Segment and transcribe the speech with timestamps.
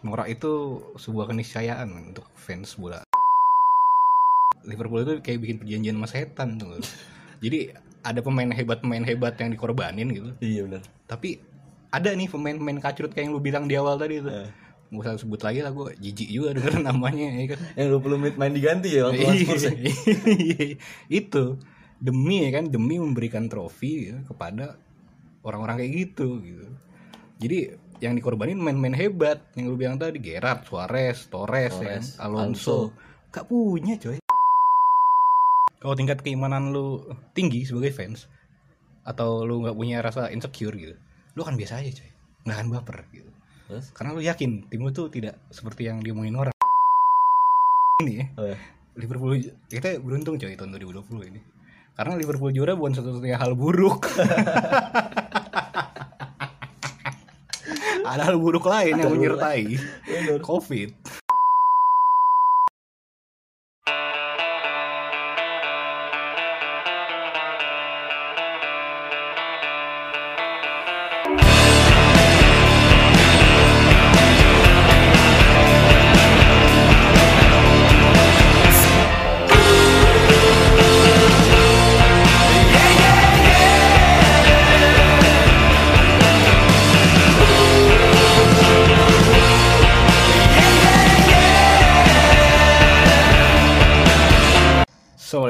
[0.00, 3.04] norak itu sebuah keniscayaan untuk fans bola.
[4.64, 6.80] Liverpool itu kayak bikin perjanjian sama setan tuh.
[7.40, 10.30] Jadi ada pemain hebat pemain hebat yang dikorbanin gitu.
[10.40, 10.82] Iya benar.
[11.08, 11.40] Tapi
[11.90, 14.32] ada nih pemain-pemain kacrut kayak yang lu bilang di awal tadi tuh.
[14.32, 14.50] Eh.
[14.90, 17.60] nggak usah sebut lagi lah gue jijik juga denger namanya ya kan.
[17.78, 19.72] Yang 20 menit main diganti ya waktu Spurs ya?
[19.78, 20.66] Iya,
[21.22, 21.44] itu.
[22.00, 24.80] Demi ya kan demi memberikan trofi ya, kepada
[25.46, 26.66] orang-orang kayak gitu gitu.
[27.38, 27.58] Jadi
[28.00, 29.44] yang dikorbanin main-main hebat.
[29.54, 32.02] Yang lu bilang tadi Gerrard, Suarez, Torres, ya kan?
[32.02, 32.78] Torres, Alonso.
[33.30, 34.18] Gak punya coy.
[35.80, 37.00] Kalau tingkat keimanan lu
[37.32, 38.28] tinggi sebagai fans
[39.00, 40.92] atau lu nggak punya rasa insecure gitu
[41.38, 42.10] lu kan biasa aja coy.
[42.44, 43.30] Nggak akan baper gitu.
[43.70, 43.86] Terus?
[43.94, 46.54] Karena lu yakin tim lu tuh tidak seperti yang diomongin orang.
[48.02, 48.58] Ini ya oh, ya.
[48.98, 51.40] Liverpool kita beruntung coy tahun 2020 ini.
[51.94, 54.08] Karena Liverpool juara bukan satu-satunya hal buruk
[58.10, 59.78] ada hal buruk lain yang menyertai
[60.42, 60.90] covid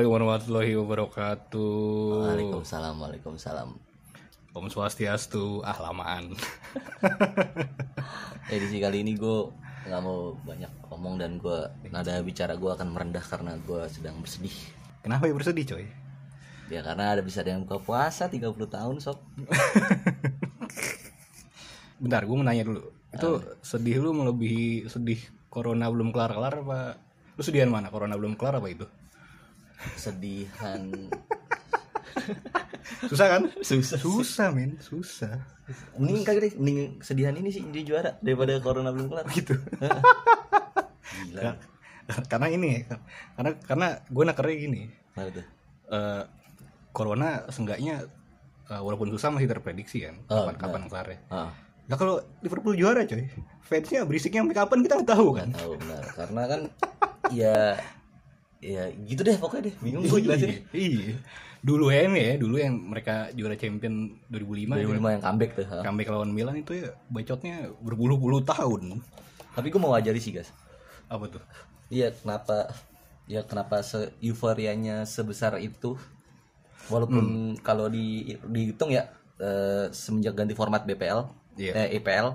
[0.00, 1.72] Assalamualaikum warahmatullahi wabarakatuh.
[2.24, 3.68] Waalaikumsalam Waalaikumsalam.
[4.56, 6.32] Om Swastiastu ah lamaan
[8.56, 9.52] edisi kali ini gue
[9.84, 14.56] nggak mau banyak ngomong dan gue nada bicara gue akan merendah karena gue sedang bersedih.
[15.04, 15.84] Kenapa ya bersedih coy?
[16.72, 19.20] Ya karena ada bisa ada yang buka puasa 30 tahun sob.
[22.00, 22.88] Bentar gue mau nanya dulu.
[23.12, 25.20] Itu sedih lu melebihi sedih
[25.52, 26.96] corona belum kelar kelar apa?
[27.36, 27.92] Lu sedihan mana?
[27.92, 28.88] Corona belum kelar apa itu
[29.96, 30.90] sedihan
[33.10, 33.42] susah kan?
[33.62, 34.76] Susah susah men.
[34.82, 35.40] Susah.
[35.94, 39.26] Mending kagak deh mending sedihan ini sih jadi juara daripada corona belum kelar.
[39.30, 39.54] Gitu.
[41.30, 41.54] Gila.
[42.26, 42.82] Karena ini
[43.38, 44.82] karena karena gue nakernya gini.
[45.90, 46.22] Eh,
[46.94, 48.06] corona seenggaknya
[48.70, 51.50] eh, walaupun susah masih terprediksi kan Oh, kapan kapan kelarnya ah.
[51.90, 53.26] Nah kalau Liverpool juara coy
[53.66, 55.48] fansnya berisiknya sampai kapan kita nggak tahu kan?
[55.50, 56.02] Tahu benar.
[56.14, 56.60] Karena kan
[57.34, 57.58] ya
[58.60, 59.74] ya gitu deh pokoknya deh.
[59.80, 60.60] Bingung gue jelasin.
[60.70, 61.16] Iya.
[61.60, 62.34] Dulu ya ya.
[62.36, 64.84] Dulu yang mereka juara champion 2005 ya.
[64.86, 65.76] 2005 yang comeback tuh ha.
[65.84, 69.00] comeback lawan Milan itu ya bacotnya berpuluh-puluh tahun.
[69.56, 70.52] Tapi gue mau wajari sih guys.
[71.08, 71.42] Apa tuh?
[71.90, 72.70] Iya kenapa
[73.26, 75.96] ya kenapa se euforianya sebesar itu?
[76.92, 79.08] Walaupun kalau di dihitung ya
[79.40, 81.72] eh, semenjak ganti format BPL Iya.
[81.76, 82.28] eh EPL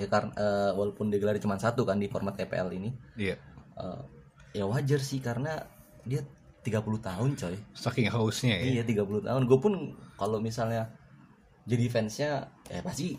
[0.00, 2.90] ya karena eh, walaupun digelar cuma satu kan di format EPL ini.
[3.14, 3.36] Iya.
[3.76, 4.02] Eh,
[4.50, 5.64] ya wajar sih karena
[6.02, 6.22] dia
[6.60, 7.56] 30 tahun coy.
[7.72, 8.80] Saking hausnya ya.
[8.80, 9.42] Iya 30 tahun.
[9.48, 9.74] Gue pun
[10.20, 10.92] kalau misalnya
[11.64, 12.30] jadi fansnya
[12.68, 13.16] ya pasti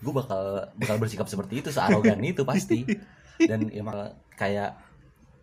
[0.00, 2.84] gue bakal bakal bersikap seperti itu searogan itu pasti.
[3.50, 4.76] Dan emang kayak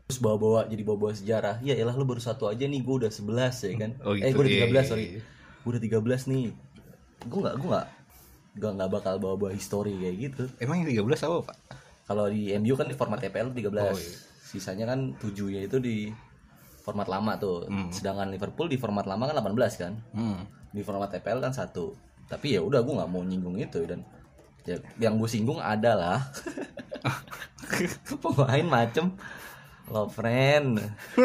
[0.07, 1.55] terus bawa-bawa jadi bawa-bawa sejarah.
[1.61, 3.91] Ya elah lu baru satu aja nih gue udah 11 ya kan?
[4.01, 4.39] Oh, eh gitu.
[4.39, 5.05] gue udah Iya, 13 iya, sorry.
[5.05, 5.21] iya.
[5.61, 6.45] gue udah 13 nih.
[7.27, 7.87] Gue nggak gue nggak
[8.57, 10.43] gue nggak bakal bawa-bawa histori kayak gitu.
[10.57, 11.57] Emang yang 13 apa pak?
[12.07, 14.09] Kalau di MU kan di format EPL 13 Oh, iya.
[14.47, 16.07] Sisanya kan 7 nya itu di
[16.79, 17.67] format lama tuh.
[17.67, 17.91] Hmm.
[17.91, 19.93] sedangkan Liverpool di format lama kan 18 kan?
[20.15, 20.47] Hmm.
[20.71, 21.91] di format TPL kan satu.
[22.31, 23.83] Tapi ya udah gue nggak mau nyinggung itu.
[23.83, 24.07] Dan
[24.63, 26.23] ya, yang gue singgung adalah
[28.23, 29.11] pemain macem.
[29.87, 30.75] Lovren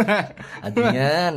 [0.66, 1.34] Adrian.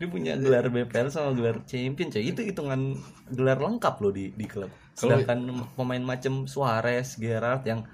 [0.00, 2.96] Dia punya gelar BPL sama gelar champion coy itu hitungan
[3.28, 4.72] gelar lengkap loh di di klub.
[4.96, 7.84] Sedangkan pemain macem Suarez Gerrard yang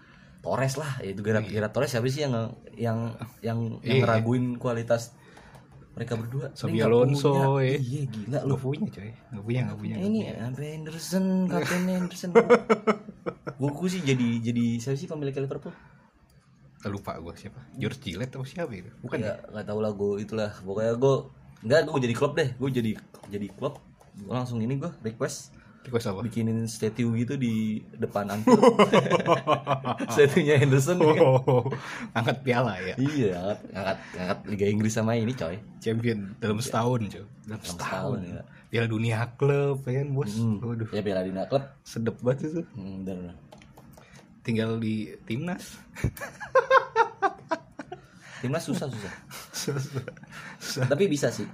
[0.41, 1.93] Torres lah ya itu Gerrard, Gerrard Torres.
[1.93, 2.35] Siapa sih yang
[2.75, 3.13] yang
[3.45, 4.03] yang yang Iya.
[4.05, 5.13] ngeraguin kualitas
[5.93, 6.49] mereka berdua?
[6.57, 7.77] Nggak Alonso, ya.
[7.77, 8.57] iya gila lu.
[8.57, 9.11] Gak punya coy.
[9.13, 12.31] Gak punya gak punya ini sampai Henderson kapten Henderson
[13.61, 15.73] gue sih jadi jadi siapa sih pemilik Liverpool?
[16.89, 17.61] Lupa gue siapa.
[17.77, 18.89] George Gillette atau siapa itu?
[19.05, 19.37] Bukan ya?
[19.37, 20.51] nggak nggak tahu lah gue itulah.
[20.65, 21.15] Pokoknya gue
[21.69, 22.49] nggak gue jadi klub deh.
[22.57, 22.91] Gue jadi
[23.29, 23.77] jadi klub.
[24.17, 25.53] Gue langsung ini gue request
[25.87, 26.21] request apa?
[26.25, 28.61] Bikinin statue gitu di depan Anfield
[30.15, 31.01] statue-nya Henderson.
[31.01, 31.25] Ya kan?
[31.25, 31.65] oh,
[32.13, 32.95] angkat piala ya.
[33.01, 35.57] Iya angkat, angkat angkat Liga Inggris sama ini coy.
[35.81, 37.25] Champion dalam setahun coy.
[37.49, 38.43] Dalam setahun setahun, ya.
[38.69, 40.33] piala dunia klub ya kan bos?
[40.37, 40.57] Hmm.
[40.61, 40.89] waduh.
[40.93, 42.63] Ya Piala Dina Club sedep banget itu.
[42.77, 43.35] Hmm, bener,
[44.45, 45.81] tinggal di timnas.
[48.41, 49.15] Timnas susah susah.
[50.93, 51.45] Tapi bisa sih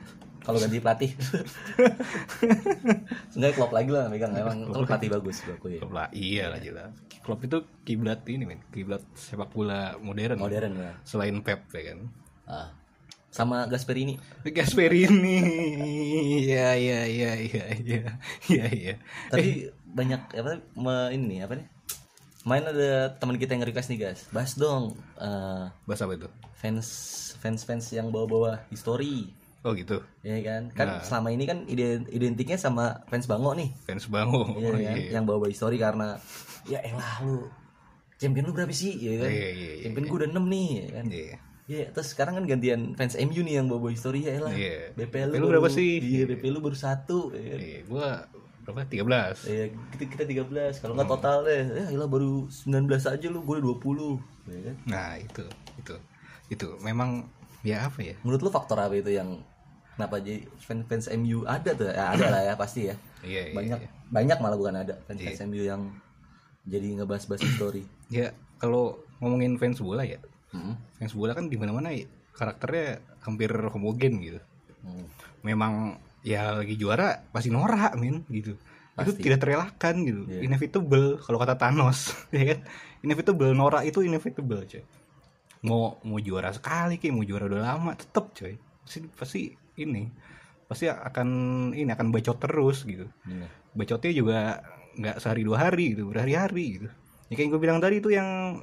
[0.46, 1.10] kalau ganti pelatih
[3.36, 5.82] Enggak klop lagi lah megang emang kalau pelatih bagus gue akui.
[5.82, 6.94] Klub lah iya lah jelas
[7.26, 10.38] Klopp itu kiblat ini men, kiblat sepak bola modern.
[10.38, 11.98] modern ya Selain Pep ya kan.
[12.46, 12.68] ah.
[13.34, 14.14] sama Gasperini
[14.46, 15.42] Gasperini.
[16.46, 18.02] Iya iya iya iya iya.
[18.46, 18.94] Iya iya.
[19.28, 20.62] tapi banyak apa
[21.10, 21.66] ini apa nih
[22.46, 26.30] main ada teman kita yang request nih guys bahas dong eh, Bahasa apa itu?
[26.54, 26.88] fans
[27.42, 29.34] fans fans yang bawa-bawa history
[29.66, 29.98] Oh gitu.
[30.22, 31.02] ya kan kan Nah.
[31.02, 34.46] selama ini kan iden- identiknya sama fans bango nih Fans Bango.
[34.54, 34.94] Iya Oh, kan?
[34.94, 35.10] iya.
[35.10, 36.14] yang bawa-bawa history karena
[36.64, 37.50] ya elah lu
[38.16, 40.88] champion lu berapa sih ya kan Iya, iya, iya, champion gua udah 6 nih ya
[40.92, 41.36] kan Iya.
[41.66, 44.54] Iya, terus sekarang kan gantian fans MU nih yang bawa-bawa history ya elah.
[44.54, 44.94] Iya.
[44.94, 45.98] BP BP lu, lu berapa baru- sih?
[45.98, 47.58] Iya, BP lu baru satu ya kan.
[47.58, 48.06] Iya, gua
[48.62, 48.80] berapa?
[48.86, 49.36] 13.
[49.44, 50.78] Iya, kita kita 13.
[50.78, 54.14] Kalau nggak total deh, ya elah baru 19 aja lu, gue udah 20.
[54.46, 54.76] Ya kan?
[54.84, 55.42] Nah, itu
[55.76, 55.94] itu.
[56.48, 57.26] Itu memang
[57.62, 58.14] ya apa ya?
[58.22, 59.42] Menurut lu faktor apa itu yang
[59.96, 61.88] kenapa jadi fans fans MU ada tuh?
[61.88, 62.94] Ya, ada lah ya pasti ya.
[63.24, 63.88] Iya, iya, Banyak iya.
[64.06, 65.82] banyak malah bukan ada fans fans MU yang
[66.62, 67.82] jadi ngebahas-bahas history.
[68.06, 70.20] Ya, kalau ngomongin fans bola ya,
[70.54, 70.78] Hmm.
[70.96, 74.40] fans bola kan di mana-mana ya karakternya hampir homogen gitu.
[74.84, 75.08] Hmm.
[75.42, 78.54] Memang ya lagi juara pasti norak men gitu.
[78.96, 79.20] Itu Pasti.
[79.20, 80.24] tidak terelakkan gitu.
[80.24, 80.40] Iya.
[80.48, 82.64] Inevitable kalau kata Thanos, ya kan?
[83.04, 84.80] Inevitable norak itu inevitable, coy.
[85.60, 88.54] Mau mau juara sekali kayak mau juara udah lama tetep coy.
[88.86, 89.40] Pasti pasti
[89.78, 90.10] ini
[90.66, 91.28] pasti akan
[91.72, 93.06] ini akan bacot terus gitu.
[93.28, 93.46] Iya.
[93.76, 94.38] bacotnya juga
[94.96, 96.88] nggak sehari dua hari gitu berhari-hari gitu.
[97.28, 98.60] Ya kayak gue bilang tadi itu yang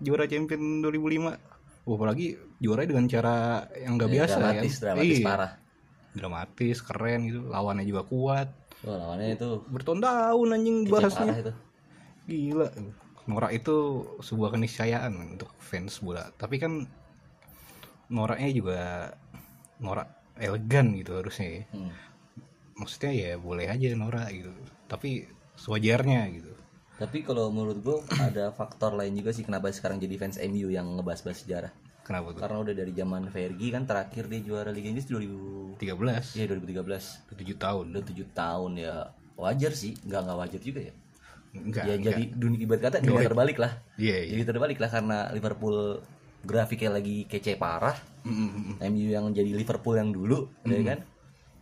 [0.00, 1.50] juara champion 2005
[1.88, 4.82] Wah, apalagi juara dengan cara yang nggak Iya, biasa dramatis, kan?
[4.84, 5.52] dramatis Iya, parah.
[6.12, 7.40] dramatis keren gitu.
[7.48, 8.48] Lawannya juga kuat.
[8.84, 11.52] Wah, lawannya itu bertahun-tahun anjing kece bahasnya itu.
[12.28, 12.68] gila.
[13.26, 13.76] Norak itu
[14.20, 16.28] sebuah keniscayaan untuk fans bola.
[16.36, 16.84] Tapi kan
[18.12, 18.80] noraknya juga
[19.80, 21.62] norak elegan gitu harusnya ya.
[21.70, 21.92] Hmm.
[22.74, 24.50] maksudnya ya boleh aja norak gitu
[24.86, 26.52] tapi sewajarnya gitu
[26.96, 30.84] Tapi kalau menurut gue ada faktor lain juga sih kenapa sekarang jadi fans MU yang
[30.96, 31.72] ngebahas-bahas sejarah.
[32.02, 36.36] kenapa tuh Karena udah dari zaman Fergie kan terakhir dia juara Liga Inggris 2000 13
[36.36, 37.40] Iya 2013.
[37.40, 38.94] 7 tahun Udah 7 tahun ya.
[39.32, 40.94] Wajar sih, nggak nggak wajar juga ya.
[41.50, 42.12] enggak ya enggak.
[42.12, 43.72] jadi dunia ibarat kata dunia terbalik lah.
[43.96, 45.76] iya iya Jadi terbalik lah karena Liverpool
[46.40, 47.96] grafiknya lagi kece parah.
[48.22, 48.74] Mm, mm, mm.
[48.86, 50.98] MU yang jadi Liverpool yang dulu, ya kan?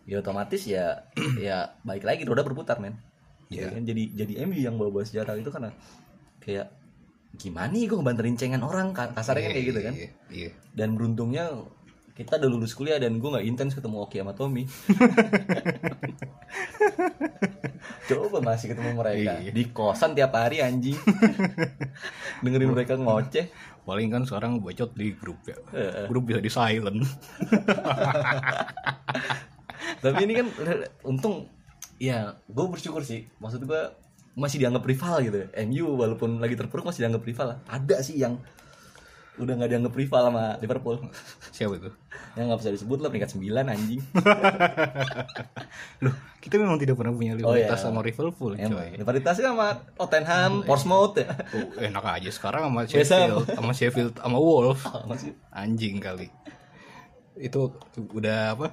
[0.03, 1.05] Ya otomatis ya
[1.39, 2.95] ya baik lagi roda berputar, men.
[3.47, 3.67] Ya Iya.
[3.73, 3.83] kan?
[3.83, 5.71] Jadi jadi MU yang bawa-bawa sejarah itu karena
[6.39, 6.67] kayak
[7.31, 9.93] gimana nih gue ngebanterin cengan orang ka- kasarnya kan kayak gitu kan.
[9.93, 11.45] iya iya Dan beruntungnya
[12.13, 14.65] kita udah lulus kuliah dan gue nggak intens ketemu Oki sama Tommy.
[18.09, 19.53] Coba masih ketemu mereka Iya.
[19.53, 20.97] di kosan tiap hari anjing.
[22.43, 23.45] Dengerin mereka ngoceh.
[23.87, 25.57] Paling kan sekarang bacot di grup ya
[26.07, 26.99] grup bisa di silent
[30.03, 30.47] Tapi ini kan
[31.03, 31.47] untung
[31.99, 33.27] ya gue bersyukur sih.
[33.39, 33.81] Maksud gue
[34.39, 35.39] masih dianggap rival gitu.
[35.67, 37.47] MU walaupun lagi terpuruk masih dianggap rival.
[37.67, 38.39] Ada sih yang
[39.39, 40.95] udah nggak dianggap rival sama Liverpool.
[41.55, 41.89] siapa itu
[42.35, 44.01] yang nggak bisa disebut lah peringkat 9 anjing.
[46.03, 47.67] loh kita memang tidak pernah punya Oh, iya.
[47.67, 51.27] rivalitas sama Liverpool Emang coy rivalitasnya sama Tottenham, Portsmouth ya.
[51.51, 52.89] Oh, enak aja sekarang sama Ham.
[52.89, 55.03] Sheffield sama Sheffield sama Wolves Oh,
[55.51, 56.27] anjing kali
[57.35, 58.67] itu udah apa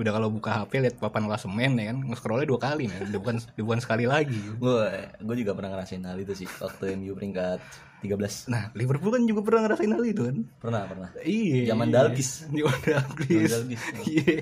[0.00, 1.98] udah kalau buka HP lihat papan klasemen ya kan?
[2.00, 4.40] Nge-scrollnya dua kali nih udah bukan udah bukan sekali lagi.
[4.56, 4.88] Gue
[5.20, 7.60] gue juga pernah ngerasain hal itu sih waktu MU peringkat
[8.00, 10.36] 13 nah Liverpool kan juga pernah ngerasain hal itu kan?
[10.56, 11.08] Pernah pernah.
[11.20, 11.76] Iya.
[11.76, 11.94] Zaman iya.
[12.00, 12.30] Dalgis.
[12.48, 13.82] zaman Dalgis Dalgis.
[14.08, 14.36] iya.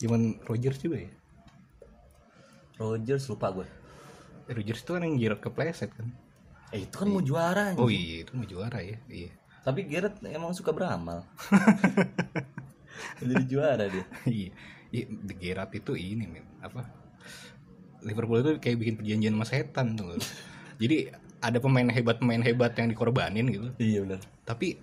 [0.00, 1.10] Zaman Rogers juga ya?
[2.80, 3.66] Rogers lupa gue
[4.50, 6.08] Rogers itu kan yang Giroud kepleset kan?
[6.72, 8.96] Eh itu kan mau juara oh iya itu mau juara ya.
[9.06, 9.30] Iya.
[9.62, 11.22] Tapi Gareth emang suka beramal
[13.20, 14.04] jadi juara dia.
[14.28, 14.50] Iya.
[14.92, 16.84] Iya The Gerrard itu ini men apa?
[18.02, 20.18] Liverpool itu kayak bikin perjanjian sama setan tuh.
[20.76, 21.08] Jadi
[21.38, 23.68] ada pemain hebat pemain hebat yang dikorbanin gitu.
[23.78, 24.20] Iya benar.
[24.42, 24.76] Tapi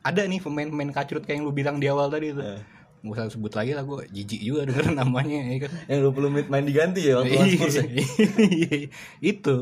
[0.00, 2.62] ada nih pemain-pemain kacrut kayak yang lu bilang di awal tadi itu Eh.
[3.02, 5.72] nggak usah sebut lagi lah gue jijik juga denger namanya ya kan?
[5.90, 7.84] Yang 20 menit main diganti ya waktu Spurs ya?
[7.86, 8.76] Iya,
[9.18, 9.56] itu.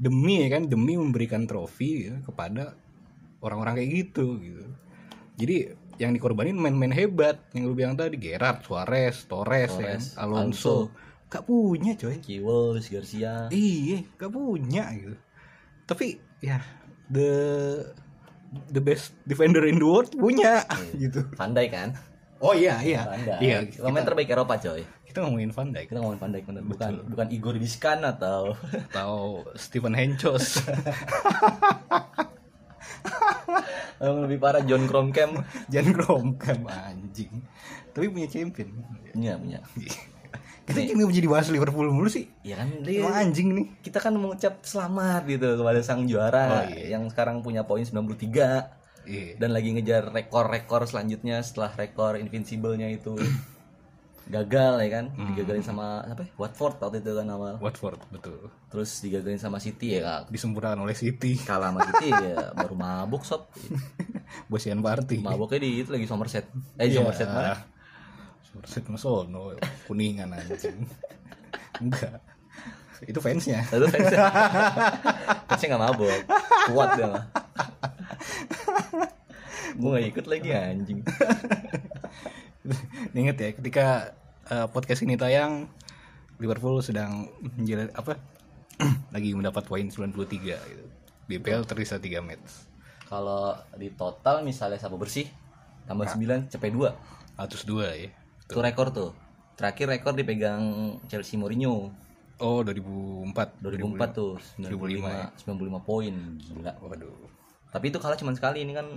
[0.00, 0.62] Demi ya kan?
[0.64, 2.72] Demi memberikan trofi ya, kepada
[3.44, 4.64] orang-orang kayak gitu gitu.
[5.36, 5.56] Jadi
[6.00, 7.40] yang dikorbanin main-main hebat.
[7.52, 10.00] Yang lu bilang tadi Gerrard, Suarez, Torres, ya kan?
[10.00, 10.76] Torres, Alonso.
[11.32, 12.20] Gak punya coy.
[12.28, 13.48] Luis Garcia.
[13.48, 15.16] Iya gak punya gitu.
[15.88, 16.60] Tapi ya
[17.08, 17.32] the
[18.68, 20.60] the best defender in the world punya
[20.92, 21.24] gitu.
[21.32, 21.96] Van Dijk kan?
[22.44, 23.08] Oh iya iya.
[23.16, 23.38] Dijk.
[23.40, 24.84] Iya pemain terbaik Eropa coy.
[25.08, 25.86] Kita ngomongin Van Dijk.
[25.88, 26.62] Kita ngomongin Van Dijk bener.
[26.68, 28.52] bukan bukan Igor Biskan atau
[28.92, 30.60] atau Steven Henchoz
[33.98, 37.32] yang lebih parah John Kromkamp Jan Kromkamp anjing
[37.90, 38.68] tapi punya champion
[39.12, 39.60] Iya punya
[40.62, 42.30] Kita jadi menjadi bahas Liverpool mulu sih.
[42.40, 43.66] ya kan dia Emang anjing nih.
[43.82, 46.94] kita kan mengucap selamat gitu kepada sang juara Oh, iya.
[46.94, 48.70] yang sekarang punya poin 93
[49.02, 49.34] Iya.
[49.36, 53.18] dan lagi ngejar rekor-rekor selanjutnya setelah rekor invincible-nya itu
[54.32, 55.28] gagal ya kan Hmm.
[55.28, 56.30] digagalin sama apa ya?
[56.34, 58.48] Watford waktu itu kan awal Watford betul.
[58.66, 61.36] terus digagalin sama City ya Disempurnakan oleh City.
[61.38, 63.44] kalah sama City ya baru mabuk sob
[64.50, 65.20] Bosian Party.
[65.20, 66.98] mabuknya di itu lagi Somerset eh Iya.
[66.98, 67.54] Somerset mana
[68.42, 70.84] Somerset Masono, kuningan anjing.
[71.78, 72.20] Enggak.
[73.02, 73.64] Itu fansnya.
[73.68, 74.28] Lalu fansnya
[75.46, 76.18] fansnya nggak mabuk
[76.68, 77.24] kuat dia mah
[79.72, 81.00] gue gak ikut lagi anjing
[83.12, 83.86] Ingat ya ketika
[84.52, 85.64] eh, podcast ini tayang
[86.36, 87.24] Liverpool sedang
[87.56, 88.20] menjalani apa?
[89.14, 90.84] lagi mendapat poin 93 gitu.
[91.24, 92.68] BPL tersisa 3 match.
[93.04, 95.28] kalau di total misalnya sapu bersih
[95.84, 96.88] tambah 9 cepet 2
[97.36, 98.08] Atus 2 ya.
[98.42, 99.12] itu rekor tuh
[99.54, 100.60] terakhir rekor dipegang
[101.06, 101.92] Chelsea Mourinho
[102.38, 105.44] Oh 2004 2004 tuh 95 95
[105.82, 107.28] poin gila Waduh.
[107.68, 108.88] tapi itu kalah cuma sekali ini kan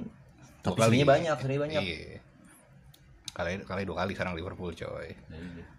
[0.63, 2.14] tapi serinya banyak serinya banyak Iya.
[3.35, 5.11] Kali kali dua kali sekarang Liverpool coy.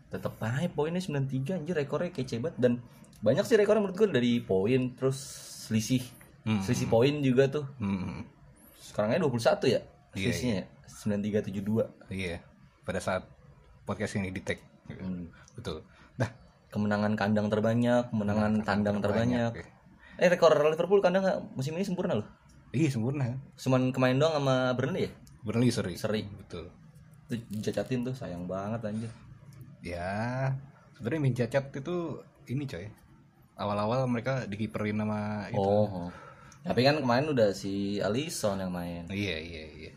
[0.06, 2.72] tetap aja poinnya 93 anjir rekornya kece banget dan
[3.18, 5.18] banyak sih rekornya menurut gue dari poin terus
[5.66, 5.98] selisih
[6.42, 6.62] Hmm.
[6.62, 8.22] selisih poin juga tuh Hmm.
[8.78, 9.82] sekarangnya 21 ya
[10.14, 12.38] Iya, selisihnya ya 9372 Iya.
[12.80, 13.26] Pada saat
[13.82, 14.62] podcast ini di tag.
[14.86, 15.26] Hmm.
[15.52, 15.82] Betul.
[16.14, 16.30] Dah.
[16.68, 19.66] kemenangan kandang terbanyak kemenangan tandang terbanyak ya.
[20.16, 22.26] eh rekor Liverpool kandang nggak musim ini sempurna loh
[22.70, 23.26] Iya sempurna.
[23.54, 25.94] cuman kemain doang sama Burnley ya Burnley seri.
[25.96, 26.22] Seri.
[26.22, 26.70] Betul.
[27.26, 29.12] Itu dicacatin tuh sayang banget anjir
[29.86, 30.50] Ya,
[30.98, 32.18] sebenarnya Min Cacat itu
[32.50, 32.90] ini coy.
[33.54, 35.62] Awal-awal mereka dikiperin sama itu.
[35.62, 36.10] oh, oh.
[36.66, 39.92] tapi kan kemarin udah si Alisson yang main Iya, iya, iya.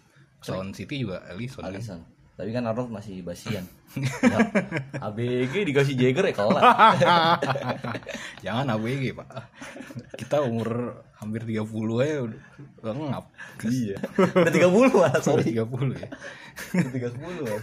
[0.45, 1.73] Sound City juga Alisson kan.
[1.73, 2.01] Alisson
[2.39, 3.67] tapi kan Arnold masih basian
[4.31, 4.39] ya,
[5.03, 6.63] ABG dikasih Jagger ya kelar
[8.45, 9.27] Jangan ABG, Pak.
[10.15, 11.67] Kita umur hampir 30
[11.99, 12.41] aja udah
[12.79, 13.25] udah ngap.
[13.67, 15.59] iya udah 30 malah sorry 30
[15.99, 16.07] ya.
[16.73, 17.61] udah 30 kan.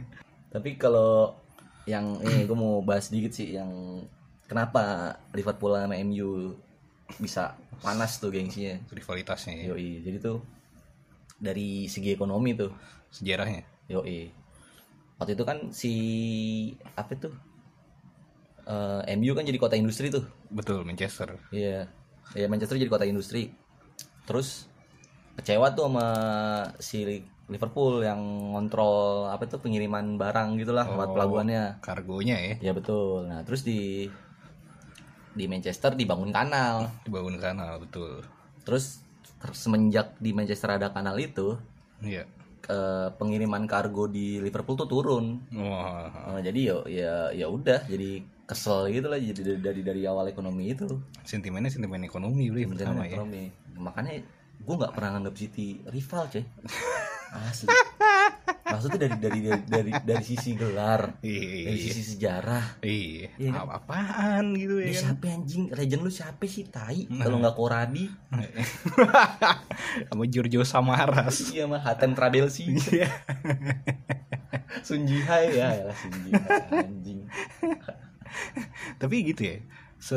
[0.54, 1.34] tapi kalau
[1.88, 4.04] yang ini gue mau bahas dikit sih yang
[4.44, 6.54] kenapa Liverpool sama MU
[7.18, 9.64] bisa panas tuh gengsinya Rivalitasnya ya.
[9.74, 10.38] Yoi, jadi tuh
[11.40, 12.70] dari segi ekonomi tuh
[13.10, 13.66] Sejarahnya.
[13.90, 14.30] Yoi.
[15.18, 15.92] Waktu itu kan si
[16.94, 17.34] apa tuh?
[18.70, 20.22] Eh, MU kan jadi kota industri tuh.
[20.48, 21.34] Betul, Manchester.
[21.50, 21.90] Iya.
[22.32, 23.50] Iya Manchester jadi kota industri.
[24.24, 24.70] Terus
[25.34, 26.06] kecewa tuh sama
[26.78, 27.02] si
[27.50, 28.20] Liverpool yang
[28.54, 31.10] ngontrol apa tuh pengiriman barang gitulah Oh.
[31.10, 31.82] pelabuhannya.
[31.82, 32.54] Kargonya ya.
[32.60, 33.26] Ya betul.
[33.26, 34.06] Nah, terus di
[35.30, 36.90] di Manchester dibangun kanal.
[37.02, 38.22] Dibangun kanal, betul.
[38.62, 39.02] Terus
[39.38, 41.58] ter- semenjak di Manchester ada kanal itu,
[42.00, 42.26] Iya.
[42.70, 45.42] Eh, pengiriman kargo di Liverpool tuh turun.
[45.50, 50.02] Wah, Oh, jadi yo ya ya udah jadi kesel gitu lah jadi dari dari, dari
[50.06, 50.86] awal ekonomi itu.
[51.22, 53.18] Sentimennya sentimen ekonomi beli Kemudian pertama ya.
[53.18, 53.50] ekonomi.
[53.74, 54.12] Makanya
[54.60, 56.44] gue nggak pernah nganggap City rival coy
[57.48, 57.66] asli
[58.70, 62.64] maksudnya dari dari dari dari, dari sisi gelar Iya, dari sisi sejarah.
[62.80, 63.34] Iya.
[63.34, 63.62] Iya kan?
[63.66, 65.02] Apa- Apaan gitu ya kan?
[65.10, 65.62] siapa anjing?
[65.70, 66.64] Legend lu siapa sih?
[66.64, 67.00] Tai.
[67.10, 68.06] Kalau nggak Koradi.
[70.06, 71.50] Sama Giorgio Samaras.
[71.50, 71.80] iya mah.
[71.80, 73.08] Hatem Trabelsi Iya.
[74.80, 75.46] Sunjihai.
[75.52, 77.20] Ya ya Sunjihai anjing.
[78.96, 79.56] Tapi gitu ya.
[79.98, 80.16] Se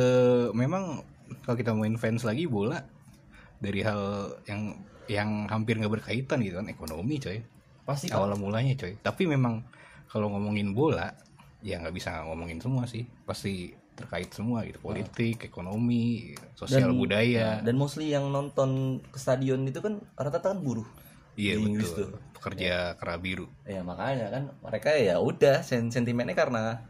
[0.53, 1.03] memang
[1.43, 2.86] kalau kita main fans lagi bola
[3.57, 6.67] dari hal yang yang hampir nggak berkaitan gitu kan.
[6.67, 7.41] Ekonomi coy
[7.83, 8.17] pasti Pak.
[8.17, 8.95] awal mulanya coy.
[8.97, 9.63] Tapi memang
[10.07, 11.11] kalau ngomongin bola
[11.59, 13.03] ya nggak bisa ngomongin semua sih.
[13.23, 14.81] Pasti terkait semua gitu.
[14.81, 17.61] Politik ekonomi sosial Dan- budaya.
[17.61, 20.85] dan mostly yang nonton ke stadion itu kan rata-rata kan buruh
[21.33, 22.17] iya Inggris betul.
[22.33, 26.85] Pekerja kera biru ya makanya kan mereka ya udah sen sentimennya karena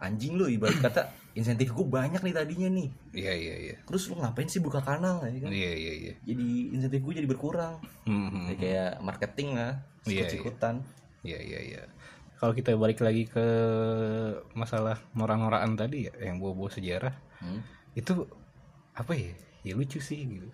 [0.00, 4.18] anjing lu ibarat kata insentif gue banyak nih tadinya nih iya iya iya terus lu
[4.18, 8.26] ngapain sih buka kanal ya kan iya iya iya jadi insentif gue jadi berkurang Hmm,
[8.26, 10.82] hmm, Ya, kayak marketing lah Iya, sikut-sikutan
[11.20, 11.82] Iya iya iya.
[12.40, 13.44] Kalau kita balik lagi ke
[14.54, 17.60] masalah norak-norakan tadi ya, yang bawa-bawa sejarah, Hmm.
[17.92, 18.24] itu
[18.92, 19.36] apa ya?
[19.60, 20.48] Ya lucu sih gitu.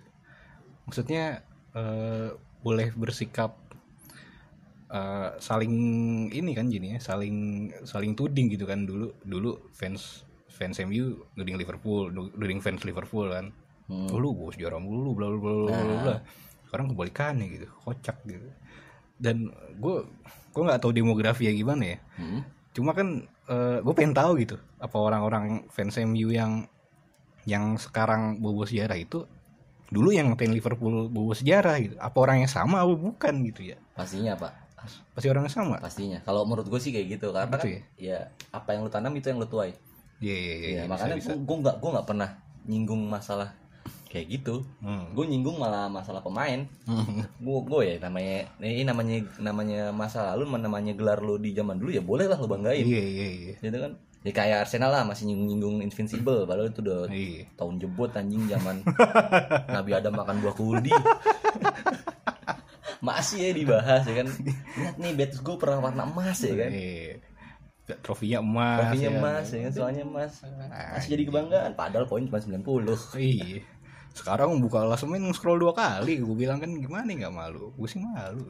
[0.84, 3.54] Maksudnya eh, boleh bersikap
[4.90, 5.74] eh, saling
[6.30, 12.08] ini kan jadinya, saling saling tuding gitu kan dulu dulu fans fans MU nuding Liverpool,
[12.12, 13.52] nuding fans Liverpool kan.
[13.86, 14.10] Hmm.
[14.10, 16.16] Oh, lu bawa sejarah mulu bla bla bla bla bla, bla.
[16.66, 18.48] Sekarang kebalikannya gitu, kocak gitu.
[19.20, 19.96] Dan gue
[20.50, 21.98] gue nggak tahu demografi ya gimana ya.
[22.18, 22.40] Hmm.
[22.74, 23.24] Cuma kan
[23.86, 26.66] gue pengen tahu gitu apa orang-orang fans MU yang
[27.46, 29.22] yang sekarang bawa sejarah itu
[29.86, 31.94] dulu yang ngatain Liverpool bawa sejarah gitu.
[32.02, 33.78] Apa orang yang sama apa bukan gitu ya?
[33.96, 34.52] pastinya pak
[35.14, 35.76] pasti orangnya sama.
[35.78, 36.18] Pastinya.
[36.22, 37.80] Kalau menurut gue sih kayak gitu karena Gitu kan, ya?
[37.98, 38.18] ya
[38.52, 39.72] apa yang lu tanam itu yang lu tuai.
[40.16, 42.30] Iya iya iya ya, iya, makanya bisa, gue nggak gue nggak pernah
[42.64, 43.52] nyinggung masalah
[44.08, 44.64] kayak gitu.
[44.80, 45.12] Hmm.
[45.12, 46.64] gue nyinggung malah masalah pemain.
[46.88, 47.20] Hmm.
[47.36, 51.92] gue gue ya namanya ini namanya namanya masa lalu namanya gelar lu di zaman dulu
[51.92, 52.86] ya boleh lah lu banggain.
[52.86, 53.54] Iya iya iya.
[53.60, 53.92] Gitu kan?
[54.26, 57.46] Ya kayak Arsenal lah masih nyinggung nyinggung invincible padahal itu udah iya.
[57.54, 58.82] tahun jebot anjing zaman
[59.78, 60.90] Nabi Adam makan buah kuldi
[63.00, 64.28] masih ya dibahas ya kan?
[64.78, 66.70] Lihat nih Betis gue pernah warna emas ya kan?
[66.72, 67.14] Iya.
[68.02, 69.18] trofinya emas Trofinya ya.
[69.22, 69.72] emas ya kan?
[69.72, 70.32] Soalnya emas.
[70.94, 72.58] Masih jadi kebanggaan padahal poin cuma 90
[73.22, 73.62] iya.
[74.16, 76.18] Sekarang buka klasemen scroll dua kali.
[76.18, 77.70] Gue bilang kan gimana nggak malu?
[77.78, 78.42] Gue sih malu.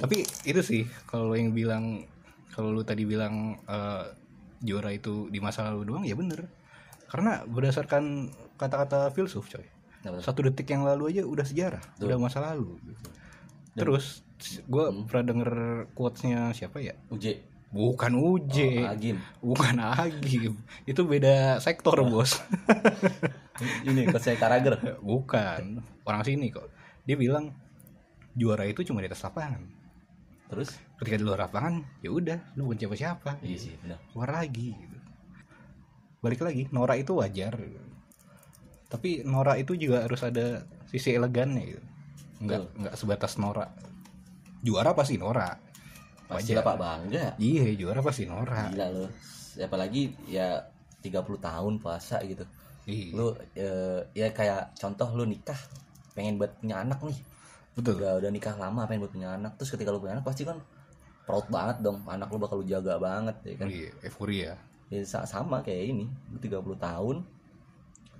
[0.00, 2.06] Tapi itu sih kalau yang bilang
[2.54, 4.04] kalau lu tadi bilang eh,
[4.64, 6.48] juara itu di masa lalu doang ya bener.
[7.10, 9.74] Karena berdasarkan kata-kata filsuf coy.
[10.04, 10.20] Tuh?
[10.20, 12.76] satu detik yang lalu aja udah sejarah udah masa lalu
[13.74, 14.24] terus
[14.66, 15.50] gue pernah denger
[15.94, 16.94] quotesnya siapa ya?
[17.10, 17.42] Uje
[17.74, 19.18] bukan Uje Agim.
[19.42, 20.54] Bukan Agim.
[20.86, 22.38] Itu beda sektor bos.
[23.86, 25.82] Ini saya Karager bukan.
[26.06, 26.70] Orang sini kok.
[27.02, 27.50] Dia bilang
[28.34, 29.62] juara itu cuma di atas lapangan.
[30.50, 30.70] Terus?
[31.00, 33.98] Ketika di luar lapangan ya udah lu bukan siapa siapa iya sih benar.
[34.14, 34.98] Keluar lagi gitu.
[36.24, 37.90] balik lagi Nora itu wajar gitu.
[38.88, 41.84] tapi Nora itu juga harus ada sisi elegannya gitu
[42.44, 43.66] nggak nggak sebatas Nora.
[44.64, 45.50] Juara pasti Nora.
[46.24, 47.26] Pasti lah pak bangga.
[47.36, 48.68] Iya juara pasti Nora.
[48.72, 49.06] Gila lo
[49.54, 50.58] apalagi ya
[51.04, 52.44] 30 tahun puasa gitu.
[52.88, 53.12] Iya.
[53.12, 55.56] Lu eh, ya kayak contoh lu nikah
[56.16, 57.18] pengen buat punya anak nih.
[57.76, 58.00] Betul.
[58.00, 59.56] Udah udah nikah lama pengen buat punya anak.
[59.60, 60.58] Terus ketika lu punya anak pasti kan
[61.28, 62.00] proud banget dong.
[62.08, 63.66] Anak lu bakal lu jaga banget ya kan?
[63.68, 64.52] Iya euforia.
[64.92, 66.06] Ya, sa- sama kayak ini.
[66.32, 67.16] Lu 30 tahun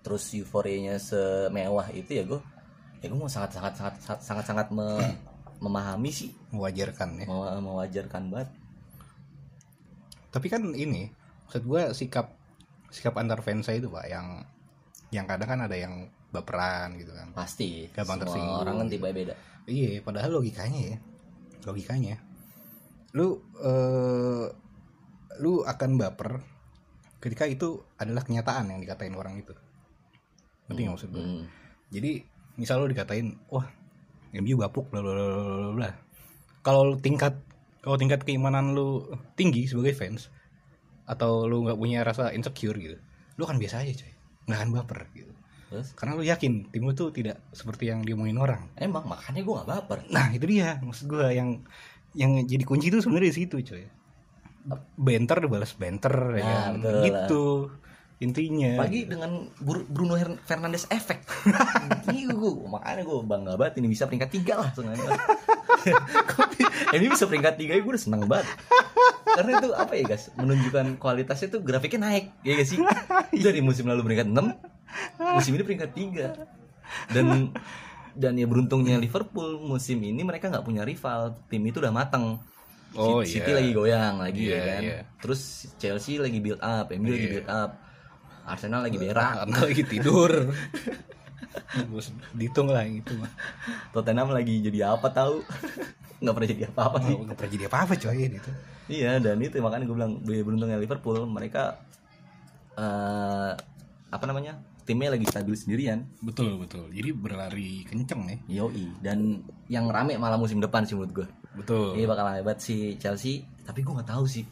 [0.04, 2.36] terus euforianya semewah itu ya gue
[3.04, 5.20] ya gue mau sangat sangat sangat sangat sangat, sangat me-
[5.64, 6.32] memahami sih.
[6.50, 7.26] Mewajarkan ya.
[7.28, 8.48] Mau mewajarkan banget.
[10.32, 11.12] Tapi kan ini
[11.46, 12.32] maksud gue sikap
[12.88, 14.42] sikap antar fans itu pak yang
[15.12, 17.30] yang kadang kan ada yang baperan gitu kan.
[17.36, 17.86] Pasti.
[17.92, 18.64] Gampang tersinggung.
[18.64, 19.34] orang kan tiba beda.
[19.64, 20.98] Iya padahal logikanya ya.
[21.62, 22.16] Logikanya.
[23.14, 24.46] Lu eh,
[25.38, 26.42] lu akan baper
[27.20, 29.54] ketika itu adalah kenyataan yang dikatain orang itu.
[30.66, 31.44] Ngerti nggak maksud gue Hmm.
[31.92, 32.12] jadi
[32.58, 33.66] misal lu dikatain wah
[34.34, 35.90] MU bapuk bla bla bla bla
[36.64, 37.38] kalau tingkat
[37.84, 39.04] kalau tingkat keimanan lu
[39.36, 40.32] tinggi sebagai fans
[41.04, 42.96] atau lu nggak punya rasa insecure gitu
[43.36, 44.12] lu kan biasa aja coy
[44.44, 45.32] nggak akan baper gitu.
[45.72, 45.88] Terus?
[45.96, 48.70] Karena lu yakin tim lu tuh tidak seperti yang diomongin orang.
[48.78, 49.98] Emang makanya gue gak baper.
[50.12, 50.78] Nah itu dia.
[50.78, 51.64] Maksud gua yang
[52.14, 53.84] yang jadi kunci itu sebenarnya di situ coy
[54.96, 57.83] banter balas banter ya Nah, betul lah.
[58.24, 60.16] Intinya Pagi dengan Bruno
[60.48, 61.20] Fernandes efek.
[62.08, 65.04] Ini gue makanya gue bangga banget ini bisa peringkat tiga lah sengaja.
[66.96, 68.48] ini bisa peringkat tiga gue udah seneng banget.
[69.34, 72.78] Karena itu apa ya guys menunjukkan kualitasnya tuh grafiknya naik ya gak sih
[73.34, 74.38] dari musim lalu peringkat 6
[75.34, 76.26] musim ini peringkat tiga
[77.10, 77.50] dan
[78.14, 82.38] dan ya beruntungnya Liverpool musim ini mereka nggak punya rival tim itu udah matang
[82.94, 83.58] Oh, City iya.
[83.58, 84.98] lagi goyang lagi Iya, ya kan iya.
[85.18, 87.32] terus Chelsea lagi build up MU lagi Iya.
[87.34, 87.70] build up
[88.44, 89.44] Arsenal lagi berak.
[89.44, 90.32] karena lagi tidur.
[92.34, 93.30] Dihitung lah gitu mah.
[93.90, 95.42] Tottenham lagi jadi apa tahu
[96.22, 97.14] nggak pernah jadi apa-apa sih.
[97.18, 98.50] nggak pernah jadi apa-apa coy gitu
[98.84, 101.80] iya dan itu makanya gue bilang beruntungnya Liverpool mereka
[102.76, 103.52] eh
[104.08, 104.60] apa namanya?
[104.84, 106.04] Timnya lagi stabil sendirian.
[106.20, 106.92] Betul betul.
[106.92, 111.96] Jadi berlari kenceng nih yoi dan yang rame malah musim depan sih menurut gue betul.
[111.96, 114.44] Ini bakal hebat si Chelsea tapi gue nggak tahu sih.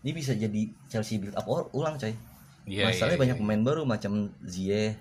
[0.00, 2.14] Ini bisa jadi Chelsea build up or- ulang coy
[2.66, 4.98] Iya, masalahnya iya, banyak pemain baru macam Ziyech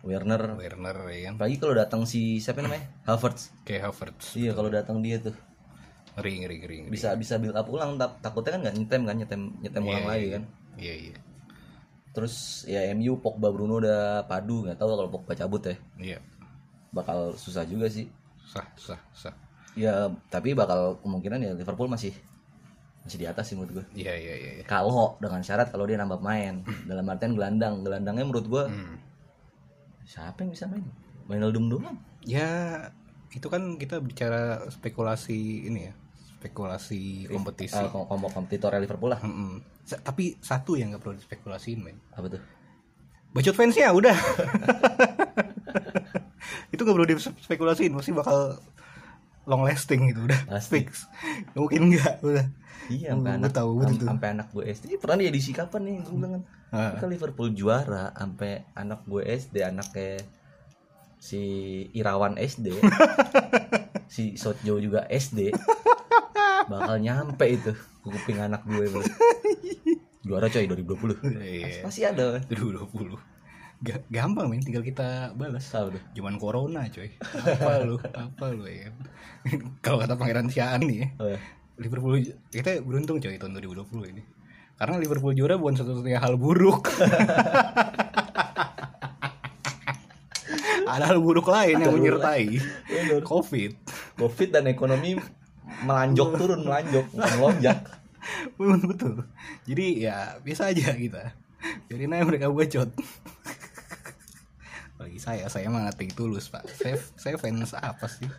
[0.00, 0.54] Werner.
[0.54, 1.32] Werner ya kan?
[1.36, 2.86] Apalagi kalau datang si siapa namanya?
[3.04, 3.50] Havertz.
[3.66, 5.34] Kayak Havertz iya kalau datang dia tuh.
[6.14, 6.90] Ngeri ngeri ngeri ngeri.
[6.90, 10.02] bisa bisa build up ulang tak- takutnya kan nggak nyetem kan nyetem nyetem Iya, ulang
[10.02, 10.32] iya, lagi iya.
[10.32, 10.42] kan.
[10.78, 11.16] Iya iya.
[12.14, 15.76] Terus ya MU Pogba Bruno udah padu nggak tahu kalau Pogba cabut ya.
[15.98, 16.18] Iya.
[16.90, 18.06] Bakal susah juga sih.
[18.46, 19.34] Sah sah sah.
[19.74, 22.14] Ya tapi bakal kemungkinan ya Liverpool masih
[23.08, 24.62] masih di atas sih menurut gue iya iya iya iya.
[24.62, 26.60] kalau dengan syarat kalau dia nambah main.
[26.86, 27.80] Dalam artian gelandang.
[27.80, 28.96] Gelandangnya menurut gue Hmm.
[30.04, 30.84] siapa yang bisa main?
[31.24, 31.96] Wijnaldum doang.
[32.22, 32.46] Ya
[33.28, 35.92] itu kan kita bicara spekulasi ini ya.
[36.36, 37.74] Spekulasi kompetisi.
[37.74, 39.18] Eh, kom- kom- kompetitor Liverpool lah.
[39.18, 39.58] Mm-mm.
[39.82, 41.96] Sa- tapi satu yang nggak perlu dispekulasiin men.
[42.12, 42.42] Apa tuh?
[43.28, 44.12] Bacot fansnya udah.
[46.72, 48.56] Itu nggak perlu dispekulasiin pasti bakal
[49.48, 50.84] long lasting gitu udah Pasti.
[50.84, 51.08] fix
[51.52, 52.46] mungkin nggak udah
[52.88, 54.06] iya sampai anak tahu sam- tuh.
[54.06, 56.92] sampai anak gue SD pernah di edisi kapan nih gue bilang kan Ah.
[56.92, 60.20] Ketika Liverpool juara sampai anak gue SD anaknya
[61.18, 61.40] si
[61.90, 62.76] Irawan SD
[64.06, 65.48] si Sotjo juga SD
[66.64, 69.00] bakal nyampe itu ke kuping anak gue bro.
[70.28, 71.80] juara coy 2020 Iya.
[71.80, 73.16] pasti ada 2020.
[73.78, 75.70] Ga- gampang men tinggal kita balas.
[76.14, 77.14] Cuman corona coy.
[77.22, 77.94] Apa lu?
[78.02, 78.90] Apa lu ya?
[79.84, 81.38] Kalau kata Pangeran Siaan nih ya, oh, ya.
[81.78, 82.18] Liverpool
[82.50, 84.22] kita beruntung coy tahun 2020 ini.
[84.78, 86.90] Karena Liverpool juara bukan satu-satunya hal buruk.
[90.88, 92.46] Ada hal buruk lain yang Ada buruk menyertai
[92.88, 93.20] Bener.
[93.20, 93.70] COVID.
[94.16, 95.20] covid dan ekonomi
[95.84, 97.78] melanjok turun melanjok melonjak
[98.58, 99.14] Betul betul.
[99.68, 101.32] Jadi ya biasa aja kita.
[101.88, 102.90] Biarin aja mereka bacot.
[105.18, 106.62] Bagi saya, saya mah nothing tulus pak.
[106.70, 108.30] Saya, saya fans apa sih?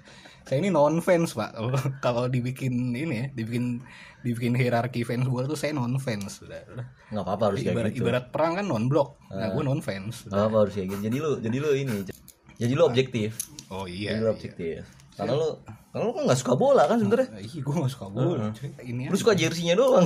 [0.47, 1.51] Saya ini non fans pak.
[1.99, 3.83] Kalau- dibikin ini ya, dibikin
[4.23, 6.39] dibikin hierarki fans bola tuh saya non fans.
[6.39, 9.19] Nggak apa-apa harus kayak Ibarat, gitu ibarat perang kan non blok.
[9.27, 10.23] Nah, gue non fans.
[10.23, 11.95] nggak apa harus kayak gitu jadi lu jadi lu ini
[12.55, 13.29] jadi lu objektif
[13.67, 14.15] Oh iya.
[14.15, 14.79] jadi lu objektif
[15.19, 15.49] karena lu
[15.89, 17.49] karena lu kan nggak suka bola kan sebenarnya iya.
[17.49, 18.45] Iya, gue gak suka bola.
[18.51, 18.69] cuy.
[18.79, 20.05] Ini lu suka jersey-nya doang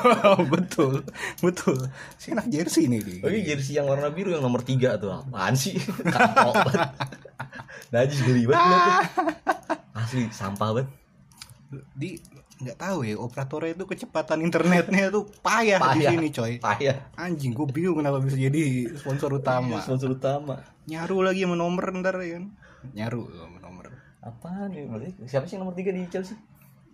[0.54, 1.02] betul,
[1.38, 1.78] betul.
[2.14, 3.14] Si enak jersey nih di.
[3.18, 5.74] Oh iya jersey yang warna biru yang nomor 3 tuh apaan sih?
[5.74, 6.86] Banget.
[7.90, 8.94] Najis geli banget tuh.
[9.92, 10.88] Asli sampah banget.
[11.90, 12.14] di
[12.54, 16.10] nggak tahu ya operatornya itu kecepatan internetnya tuh payah, di Payah.
[16.14, 16.96] sini coy Payah.
[17.18, 18.62] anjing gue bingung kenapa bisa jadi
[18.94, 20.62] sponsor utama Sponsor utama.
[20.86, 22.54] nyaru lagi sama nomor ntar ya kan
[22.94, 23.26] nyaru
[24.24, 24.88] Apaan nih?
[24.88, 26.36] Berarti Siapa sih yang nomor 3 di Chelsea?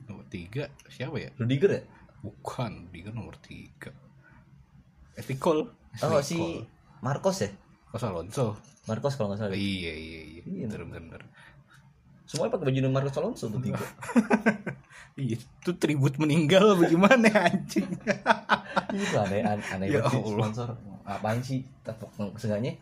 [0.03, 1.83] nomor tiga siapa ya Rudiger ya?
[2.19, 3.95] bukan dia nomor tiga
[5.15, 5.71] Etikol
[6.03, 6.67] Oh si
[6.99, 7.51] Marcos ya?
[7.87, 9.55] Kos Alonso Marcos kalau nggak salah.
[9.55, 10.67] iya iya iya Iya.
[10.67, 11.23] bener bener
[12.27, 13.79] Semuanya pakai baju Marcos Alonso tuh tiga.
[15.15, 17.87] iya itu tribut meninggal bagaimana anjing
[18.91, 20.51] Itu aneh aneh, aneh Ya Allah.
[20.51, 20.69] sponsor.
[21.03, 21.63] Apaan sih?
[22.35, 22.79] Seenggaknya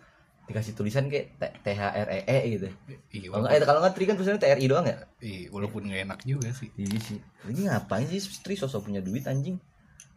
[0.48, 2.68] dikasih tulisan kayak T- THREE gitu.
[3.12, 4.96] iya Kalau nggak, eh, kalau nggak Tri kan tulisannya TRI doang ya?
[5.20, 7.18] iya, walaupun nggak enak juga sih Iya sih.
[7.44, 9.61] Ini ngapain sih Tri sosok punya duit anjing?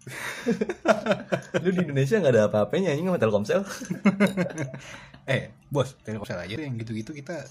[1.63, 3.61] Lu di Indonesia nggak ada apa-apanya anjing sama Telkomsel.
[5.29, 7.45] Eh, bos, Telkomsel aja yang gitu-gitu kita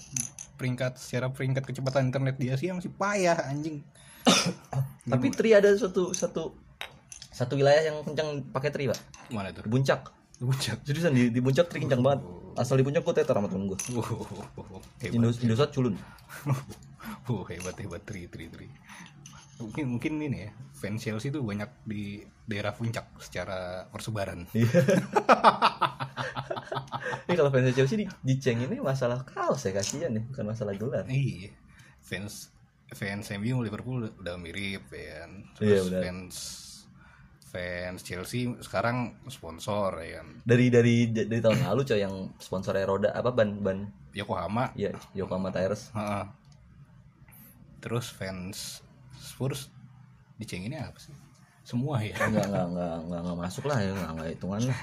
[0.59, 3.79] peringkat secara peringkat kecepatan internet di Asia masih payah anjing.
[5.11, 6.51] Tapi Tri ada satu satu
[7.31, 8.99] satu wilayah yang kencang pakai Tri, Pak.
[9.31, 9.63] Mana tuh?
[10.41, 10.81] Di Puncak.
[10.81, 12.25] Seriusan di, di Puncak Tri kencang banget.
[12.57, 13.77] Asal di Puncak gue teter sama temen gue.
[13.93, 15.13] Oh, hebat.
[15.13, 15.93] Indo Indosat culun.
[17.29, 18.69] Oh, hebat hebat tri tri tri.
[19.57, 24.45] Mungkin mungkin ini ya, fans Chelsea itu banyak di daerah puncak secara persebaran.
[27.29, 31.05] Ini kalau fans Chelsea di, diceng ini masalah kaos ya kasihan ya, bukan masalah gelar.
[31.09, 31.53] Iya.
[32.01, 32.53] Fans
[32.93, 35.25] fans MU Liverpool udah mirip ya.
[35.57, 36.01] Iya, Terus udah.
[36.05, 36.35] fans
[37.51, 40.27] fans Chelsea sekarang sponsor ya kan.
[40.47, 45.51] Dari dari dari tahun lalu coy yang sponsornya roda apa ban ban Yokohama ya Yokohama
[45.51, 45.91] Tires.
[45.91, 46.25] Heeh.
[47.83, 48.79] Terus fans
[49.19, 49.67] Spurs
[50.39, 51.11] dicenginnya apa sih?
[51.67, 52.15] Semua ya.
[52.23, 54.79] Enggak enggak enggak enggak, enggak masuk lah ya, enggak enggak hitungan lah.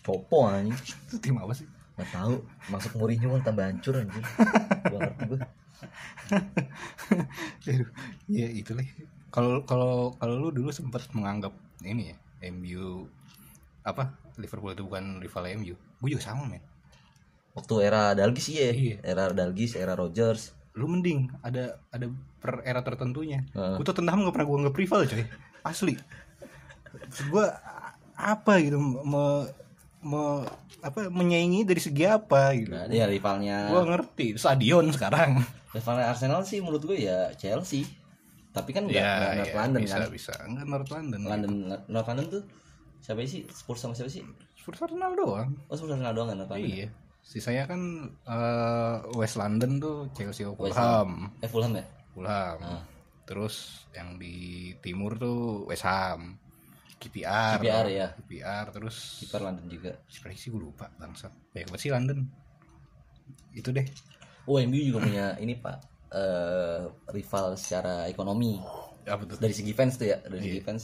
[0.00, 0.78] Copo anjing.
[1.06, 1.68] Itu tim apa sih?
[1.96, 2.34] Nggak tahu
[2.72, 4.24] masuk Mourinho malah tambah hancur anjir.
[4.88, 5.40] Gua ngerti gue.
[8.32, 8.84] Ya itulah.
[9.32, 11.52] Kalau kalau kalau lu dulu sempat menganggap
[11.82, 12.16] ini ya,
[12.48, 13.04] MU
[13.82, 15.74] apa Liverpool itu bukan rival MU.
[15.74, 16.60] Gue juga sama men.
[17.52, 18.68] Waktu era Dalgis iya.
[18.70, 18.96] Iya.
[19.00, 20.52] Era Dalgis, era Rogers.
[20.76, 23.48] Lu mending ada ada per era tertentunya.
[23.52, 23.76] Heeh.
[23.76, 25.24] Gue tuh Tottenham gak pernah gue nggak rival coy.
[25.64, 25.94] Asli.
[27.32, 27.46] Gue
[28.16, 29.48] apa gitu me,
[30.00, 30.48] me-
[30.84, 32.72] apa menyaingi dari segi apa gitu.
[32.76, 34.26] Nah, ya rivalnya Gue ngerti.
[34.36, 35.40] Stadion sekarang.
[35.72, 37.88] rivalnya Arsenal sih menurut gue ya Chelsea.
[38.56, 40.08] Tapi kan enggak enggak North ya, London bisa kan.
[40.08, 40.32] bisa.
[40.48, 41.20] Enggak North London.
[41.28, 41.52] London
[41.92, 42.42] North London tuh
[43.04, 43.44] siapa sih?
[43.52, 44.24] Spurs sama siapa sih?
[44.56, 45.52] Spurs Arsenal doang.
[45.68, 46.72] Oh Spurs Arsenal doang kan North London.
[46.72, 46.88] Iya.
[47.20, 47.80] Sisanya kan
[48.24, 51.28] eh, West London tuh Chelsea Fulham.
[51.44, 51.84] Eh Fulham ya?
[52.16, 52.56] Fulham.
[52.64, 52.82] Ah.
[53.28, 56.40] Terus yang di timur tuh West Ham.
[56.96, 57.60] KPR.
[57.60, 58.08] KPR, ya.
[58.16, 59.92] KPR terus Kiper London juga.
[60.08, 61.28] siapa sih gue lupa bangsat.
[61.52, 62.24] Banyak banget sih London.
[63.52, 63.84] Itu deh.
[64.48, 68.62] Oh MU juga punya ini Pak eh rival secara ekonomi
[69.04, 69.38] Apa tuh?
[69.38, 70.46] dari segi fans tuh ya dari Iya.
[70.50, 70.82] segi fans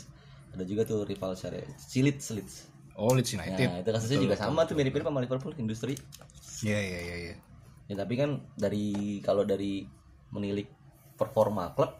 [0.52, 2.48] ada juga tuh rival secara Silit Silit
[2.92, 3.66] Oh Leeds United.
[3.66, 5.96] nah itu kasusnya juga sama tuh mirip-mirip sama Liverpool industri
[6.60, 7.34] Iya iya iya iya.
[7.86, 9.82] ya tapi kan dari kalau dari
[10.28, 10.68] menilik
[11.14, 11.96] performa klub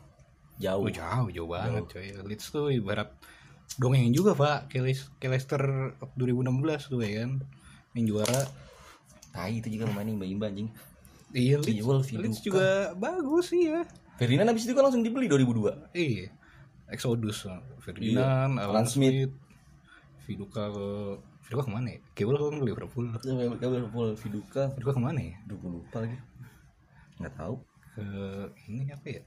[0.59, 2.07] jauh Oh jauh jauh banget coy.
[2.23, 3.11] Leeds tuh ibarat
[3.75, 4.69] dongeng juga pak.
[5.19, 5.63] Leicester
[6.15, 6.53] 2016
[6.87, 7.41] tuh ya kan.
[7.97, 8.41] Yang juara
[9.33, 10.69] tai itu juga pemain imba-imba anjing
[11.33, 12.45] Iya, Leeds, Kiwel, Leeds Viduka.
[12.45, 13.83] juga bagus sih ya.
[14.15, 16.29] Ferdinand abis itu kan langsung dibeli 2002 Iya.
[16.87, 19.29] Exodus, Ferdinand, Iya, Alan Smith.
[19.29, 19.33] Smith,
[20.23, 20.87] Viduka ke
[21.43, 22.01] Viduka ke mana ya?
[22.13, 23.07] Kiwel kan ke Liverpool.
[23.59, 25.35] Liverpool Viduka Viduka ke mana ya?
[25.43, 26.17] Aduh gue lupa lagi
[27.19, 27.55] nggak tahu
[27.93, 28.05] Ke
[28.67, 29.23] ini apa ya?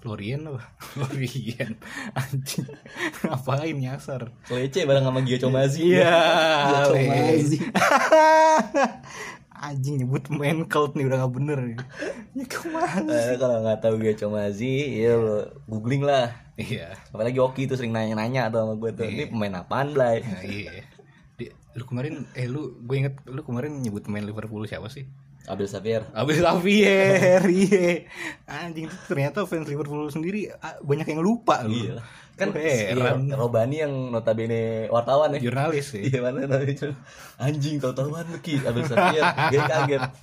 [0.00, 1.76] Florian apa Florian
[2.16, 2.64] anjing
[3.20, 6.08] ngapain nyasar Lece bareng sama Gio Comazi iya
[6.64, 7.58] Gio Comazi
[9.60, 11.78] anjing nyebut main cult nih udah gak bener nih.
[12.32, 16.32] Ya ke mana Eh, kalau nggak tahu Gio Comazi ya lo googling lah.
[16.56, 16.96] Iya.
[17.08, 19.04] Apalagi Oki tuh sering nanya-nanya tuh sama gue tuh.
[19.04, 20.20] Ini pemain apaan Blay?
[20.20, 20.72] Ya, iya.
[21.36, 25.04] Di- lu kemarin eh lu gue inget lu kemarin nyebut main Liverpool siapa sih?
[25.40, 28.04] Abdul Safir Abis Xavier, iya.
[28.44, 31.74] Anjing ternyata fans Liverpool sendiri ah, banyak yang lupa lu.
[31.74, 32.00] iya
[32.40, 33.18] kan heran.
[33.22, 36.02] iya, Robani yang notabene wartawan ya Jurnalis sih.
[36.02, 36.96] iya mana namanya
[37.36, 40.02] anjing tahu-tahuan lu Ki Abdul Safir gue kaget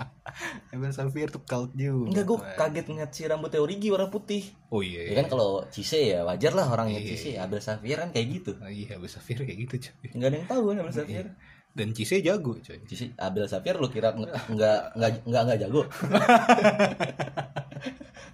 [0.70, 2.10] Abis Xavier tuh cult juga.
[2.10, 5.08] enggak gue kaget ngeliat si rambutnya Origi warna putih Oh iya.
[5.08, 8.68] ya kan kalau Cise ya wajar lah orangnya Cise Abdul Safir kan kayak gitu Oh,
[8.68, 10.10] iya Abis Xavier kayak gitu coy.
[10.12, 11.26] nggak ada yang tahu kan Abdul Safir
[11.72, 12.78] Dan Cise jago coy.
[12.84, 15.82] Cise Abdul Safir lu kira nggak nggak nggak nggak nggak jago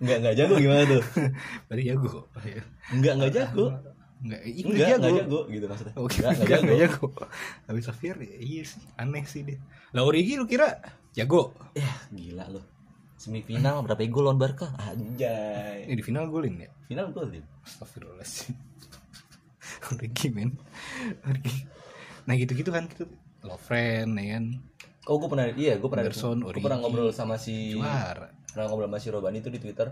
[0.04, 1.04] nggak nggak jago gimana tuh
[1.68, 2.10] Berarti jago.
[2.44, 2.62] Iya.
[2.92, 3.66] nggak nggak jago
[4.24, 4.96] Enggak, iya Enggak, jago.
[5.04, 5.94] enggak jago gitu maksudnya.
[6.00, 6.63] Oke, Enggak, enggak enggak, jago.
[6.63, 7.08] enggak jago.
[7.68, 9.60] Abis Xavier iya sih, aneh sih dia.
[9.92, 10.80] Lah Origi lu kira
[11.12, 11.52] jago?
[11.76, 12.63] Ya, gila lo.
[13.20, 14.72] Semifinal berapa gol lawan Barca?
[14.80, 15.92] Anjay.
[15.92, 16.72] Eh, di final golin ya?
[16.88, 17.44] Final gol dia.
[17.68, 18.56] Astagfirullahaladzim
[19.92, 20.56] Origi men
[21.24, 21.68] Origi
[22.24, 23.04] Nah gitu-gitu kan gitu
[23.60, 24.46] friend ya kan
[25.04, 28.88] Oh, gue pernah iya, gue pernah Anderson, gue pernah ngobrol sama si Juara pernah ngobrol
[28.88, 29.89] sama si Robani itu di Twitter.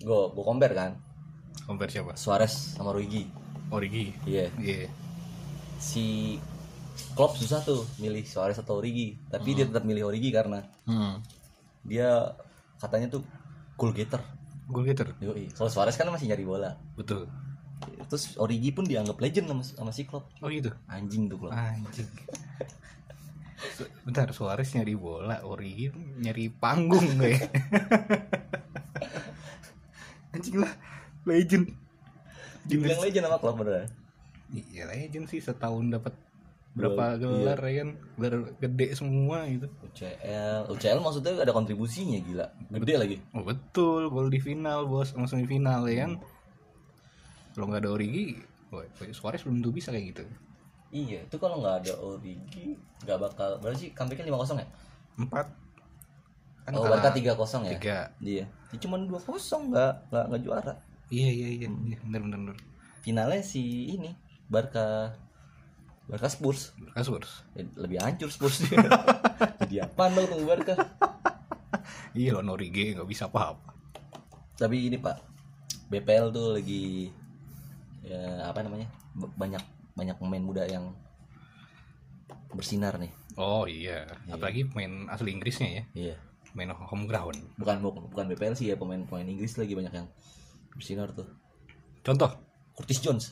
[0.00, 0.92] Gue gue compare kan,
[1.64, 2.12] Compare siapa?
[2.18, 3.26] Suarez sama Origi.
[3.70, 4.50] Origi Iya.
[4.58, 4.90] Iya
[5.80, 6.36] Si
[7.16, 11.14] Klopp susah tuh milih Suarez atau Origi, tapi dia tetap milih Origi karena hmm.
[11.86, 12.36] dia
[12.76, 13.22] katanya tuh
[13.78, 14.20] goal getter.
[14.68, 15.48] Goal getter Yoi.
[15.54, 16.76] Kalau Suarez kan masih nyari bola.
[16.98, 17.30] Betul
[18.10, 20.28] Terus Origi pun dianggap legend sama, sama si Klopp.
[20.44, 21.56] Oh gitu Anjing tuh Klopp.
[21.56, 22.10] Anjing
[24.06, 27.36] Bentar Suarez nyari bola Origi nyari panggung gue.
[30.34, 30.72] Anjing lah
[31.26, 31.66] Legend.
[32.64, 33.24] Dibilang legend.
[33.28, 33.88] sama Klopp beneran.
[34.50, 36.14] Iya legend sih setahun dapat
[36.70, 37.90] berapa gelar ya kan?
[38.18, 39.66] Gelar gede semua gitu.
[39.90, 42.46] UCL, UCL maksudnya ada kontribusinya gila,
[42.78, 43.16] gede lagi.
[43.34, 46.12] Oh betul, gol di final bos, sama semifinal ya kan.
[47.54, 48.38] Kalau nggak ada Origi,
[49.10, 50.22] Suarez belum tuh bisa kayak gitu.
[50.90, 52.74] Iya, itu kalau nggak ada Origi
[53.06, 54.66] nggak bakal berarti comebacknya lima kosong ya?
[55.14, 55.46] Empat.
[56.66, 56.82] Kan oh.
[56.90, 57.78] Barca tiga kosong ya?
[57.78, 57.98] Tiga.
[58.18, 60.74] Iya, ya, cuma dua kosong nggak nggak nggak juara.
[61.10, 62.56] Iya iya iya, iya bener bener bener.
[63.06, 64.10] Finalnya si ini
[64.50, 65.14] Barca
[66.10, 67.46] Barca Spurs Kasurs.
[67.54, 68.66] Ya, lebih hancur Spurs
[69.62, 70.74] Jadi apa dong tunggu Barca?
[72.18, 73.78] Iya loh Origi nggak bisa apa-apa.
[74.58, 75.16] Tapi ini Pak,
[75.88, 77.14] BPL tuh lagi
[78.02, 78.90] ya apa namanya?
[79.14, 80.96] banyak banyak pemain muda yang
[82.50, 83.12] bersinar nih.
[83.36, 86.14] Oh iya, apalagi pemain asli Inggrisnya ya, Iya.
[86.56, 87.36] main home ground.
[87.60, 90.08] Bukan bukan BPL sih ya pemain-pemain Inggris lagi banyak yang
[90.74, 91.28] bersinar tuh.
[92.00, 92.32] Contoh.
[92.74, 93.24] Curtis Jones.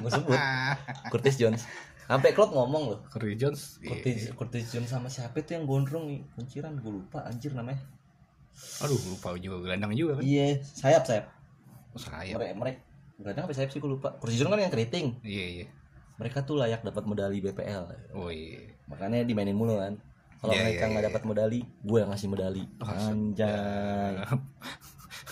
[0.00, 0.40] Gue sebut
[1.12, 1.62] Curtis Jones.
[2.10, 3.00] Sampai Klopp ngomong loh.
[3.06, 3.78] Curry Jones.
[3.78, 3.92] iya.
[3.92, 6.26] Curtis, Curtis Jones sama siapa itu yang gondrong nih?
[6.34, 7.78] Kunciran gue lupa anjir namanya.
[8.82, 10.22] Aduh lupa juga gelandang juga kan.
[10.26, 11.26] Iya, sayap sayap.
[11.94, 12.34] Oh, saya.
[12.34, 12.80] Mereka mereka
[13.20, 14.16] Gelandang apa sayap sih gue lupa.
[14.16, 15.06] Curtis Jones kan yang keriting.
[15.20, 15.66] Iya iya.
[16.16, 18.16] Mereka tuh layak dapat medali BPL.
[18.16, 18.72] Oh iya.
[18.88, 20.00] Makanya dimainin mulu kan.
[20.40, 21.10] Kalau Iya, mereka iya, nggak iya.
[21.12, 22.64] dapat medali, gue yang ngasih medali.
[22.80, 24.14] Anjay.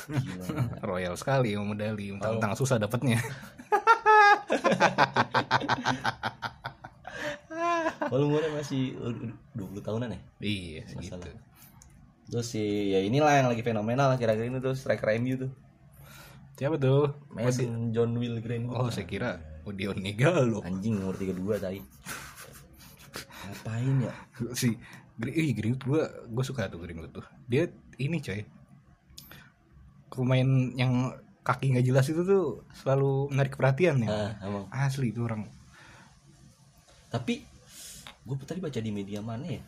[0.08, 0.44] Gila.
[0.84, 3.16] Royal sekali mau medali, mentang-mentang susah dapatnya.
[8.08, 9.12] Kalau umurnya masih uh,
[9.56, 10.20] 20 tahunan ya?
[10.40, 10.82] iya.
[10.92, 11.28] Masalah.
[12.28, 15.50] Terus si ya inilah yang lagi fenomenal kira-kira ini tuh striker MU tuh.
[16.58, 17.14] Siapa tuh?
[17.30, 18.66] Mason John Will Green.
[18.66, 20.58] Oh, saya kira Odion Nigalo.
[20.66, 21.80] Anjing umur 32 tadi.
[23.46, 24.12] Ngapain ya?
[24.58, 24.74] si
[25.18, 27.26] Ih, Greenwood gua gua suka tuh Greenwood tuh.
[27.46, 27.70] Dia
[28.02, 28.42] ini coy.
[30.10, 31.14] Pemain yang
[31.46, 34.10] kaki nggak jelas itu tuh selalu menarik perhatian ya.
[34.10, 34.66] Ah, emang.
[34.74, 35.46] Asli itu orang.
[37.08, 37.46] Tapi
[38.28, 39.62] gue tadi baca di media mana ya?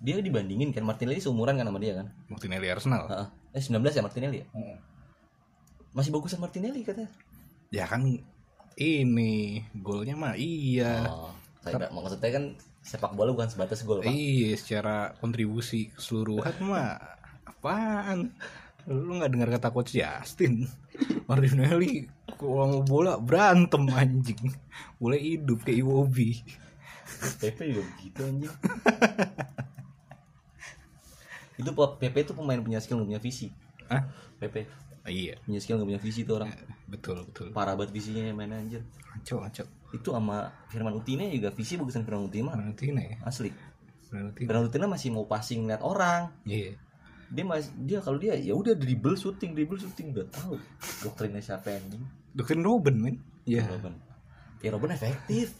[0.00, 2.08] Dia dibandingin kan Martinelli seumuran kan sama dia kan?
[2.32, 3.06] Martinelli Arsenal.
[3.06, 3.28] Heeh.
[3.54, 4.46] Eh 19 ya Martinelli ya?
[5.94, 7.08] Masih bagusan Martinelli katanya.
[7.70, 8.02] Ya kan
[8.74, 11.06] ini golnya mah iya.
[11.06, 11.30] Oh,
[11.62, 12.44] saya nggak- maksudnya kan
[12.84, 14.10] sepak bola bukan sebatas gol, Pak.
[14.10, 16.98] Iya, secara kontribusi keseluruhan mah
[17.46, 18.34] apaan?
[18.90, 20.66] Lu nggak dengar kata coach Justin?
[21.30, 24.50] Martinelli kalau mau bola berantem anjing.
[24.98, 26.42] Boleh hidup kayak Iwobi.
[27.40, 28.54] PP juga begitu anjing.
[31.62, 33.54] itu PP itu pemain punya skill punya visi.
[33.86, 34.10] Ah,
[35.12, 36.48] iya, punya skill nggak punya visi tuh orang.
[36.88, 37.52] betul betul.
[37.52, 38.80] Parah banget visinya main anjir.
[39.12, 39.64] Ngaco ngaco.
[39.92, 43.16] Itu sama Firman Utine juga visi bagusan Firman Utine mah Valentina ya.
[43.24, 43.52] asli.
[44.08, 44.48] Valentina.
[44.48, 46.32] Firman Utine masih mau passing lihat orang.
[46.48, 46.80] Iya.
[47.34, 50.54] dia masih dia kalau dia ya udah dribble shooting dribble shooting udah tahu
[51.02, 52.04] doktrinnya siapa anjing
[52.36, 53.16] doktrin Robin men
[53.48, 53.96] ya Robin
[54.60, 55.50] ya Robin efektif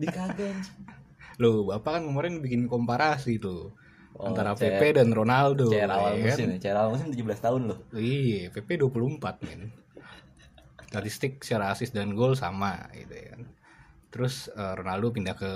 [0.00, 0.54] dikagak
[1.42, 3.74] lo bapak kan kemarin bikin komparasi tuh
[4.12, 6.36] Oh, antara CR PP dan Ronaldo CR awal ya kan?
[6.36, 9.60] musim ya CR awal musim 17 tahun loh Iya, PP 24 men.
[10.86, 13.42] Statistik secara asis dan gol sama gitu ya kan.
[14.12, 15.48] Terus eh, Ronaldo pindah ke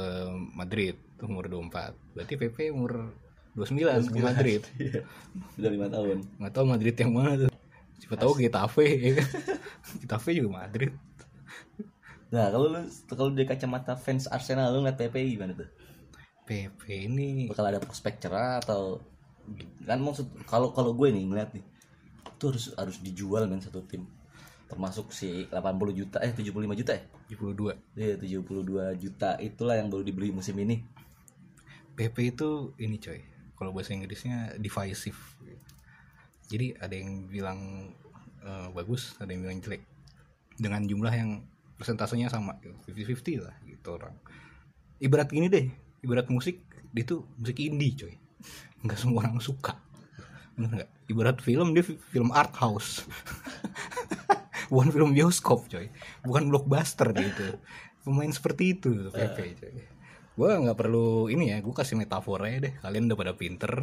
[0.57, 1.93] Madrid umur 24.
[2.17, 3.13] Berarti PP umur
[3.53, 4.63] 29 ke Madrid.
[4.81, 5.01] Iya.
[5.57, 7.51] udah lima tahun Nggak tahu Madrid yang mana tuh.
[7.97, 9.29] Siapa tahu Getafe ya kan.
[10.01, 10.93] Getafe juga Madrid.
[12.27, 15.71] nah kalau lu kalau dari kacamata fans Arsenal lu ngeliat PP gimana tuh
[16.47, 19.03] PP ini bakal ada prospek cerah atau
[19.83, 21.63] kan maksud kalau kalau gue nih ngeliat nih
[22.27, 24.07] itu harus harus dijual kan satu tim
[24.67, 27.75] termasuk si 80 juta eh 75 juta ya 72.
[27.99, 30.83] Iya 72 juta itulah yang baru dibeli musim ini
[31.97, 33.25] PP itu ini coy.
[33.57, 35.17] Kalau bahasa Inggrisnya divisive.
[36.47, 37.91] Jadi ada yang bilang
[38.45, 39.83] eh, bagus, ada yang bilang jelek.
[40.61, 41.41] Dengan jumlah yang
[41.81, 44.13] persentasenya sama, 50-50 lah gitu orang.
[45.01, 45.67] Ibarat gini deh,
[46.07, 46.63] ibarat musik,
[46.95, 48.15] dia tuh musik indie coy.
[48.87, 49.75] Nggak semua orang suka.
[50.55, 50.91] Bener nggak?
[51.11, 53.03] Ibarat film dia fi- film art house.
[54.73, 55.91] Bukan film bioskop coy.
[56.23, 57.59] Bukan blockbuster gitu.
[58.07, 59.73] Pemain seperti itu PP coy.
[60.37, 62.75] Gue nggak perlu ini ya, gue kasih metafora ya deh.
[62.79, 63.73] Kalian udah pada pinter.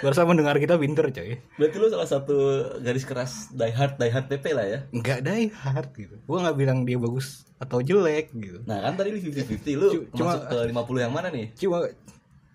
[0.00, 1.36] Berasa mendengar kita pinter coy.
[1.54, 2.36] berarti lu salah satu
[2.78, 6.16] garis keras die hard die hard PP lah ya Nggak die hard gitu.
[6.20, 8.64] Gue nggak bilang dia bagus atau jelek gitu.
[8.64, 11.84] nah kan tadi lu 50-50 lu Cuma- masuk ke 50 yang mana nih Cuma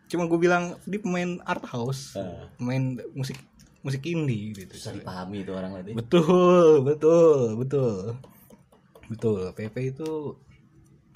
[0.05, 2.49] cuma gue bilang dia pemain art house, Ah.
[2.55, 2.81] pemain
[3.11, 3.37] musik
[3.81, 4.73] musik indie gitu.
[4.73, 8.17] susah dipahami itu orang lain Betul, betul, betul.
[9.05, 9.53] Betul.
[9.53, 10.41] PP itu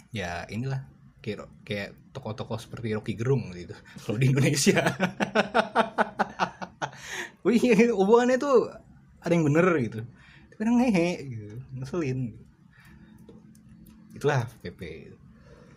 [0.10, 0.86] ya inilah
[1.20, 3.74] kayak kayak tokoh-tokoh seperti Rocky Gerung gitu.
[4.00, 4.82] Kalau di Indonesia.
[7.50, 8.70] Wih, hubungannya tuh
[9.20, 10.00] ada yang bener gitu.
[10.46, 12.38] Tapi kadang ngehe gitu, ngeselin.
[14.12, 15.12] Itulah PP.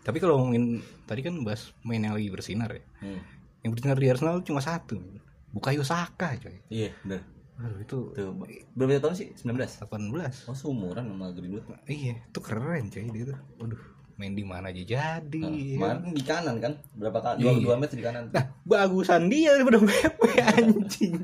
[0.03, 2.83] Tapi kalau ngomongin tadi kan bahas main yang lagi bersinar ya.
[3.01, 3.21] hmm.
[3.63, 4.99] Yang bersinar di Arsenal cuma satu.
[5.49, 6.65] Bukayo Saka coy.
[6.67, 7.21] iya bener
[7.61, 8.33] Aduh, itu tuh
[8.75, 10.49] berapa tahun sih 19 18.
[10.49, 13.39] oh seumuran sama Greenwood Iya, itu keren coy dia tuh.
[13.61, 13.83] Waduh,
[14.17, 15.43] main di mana aja jadi.
[15.45, 15.77] ya.
[15.77, 17.61] kemarin di kanan kan berapa kali dua, Iya.
[17.63, 21.15] dua match di kanan Nah, bagusan dia daripada Pepe anjing.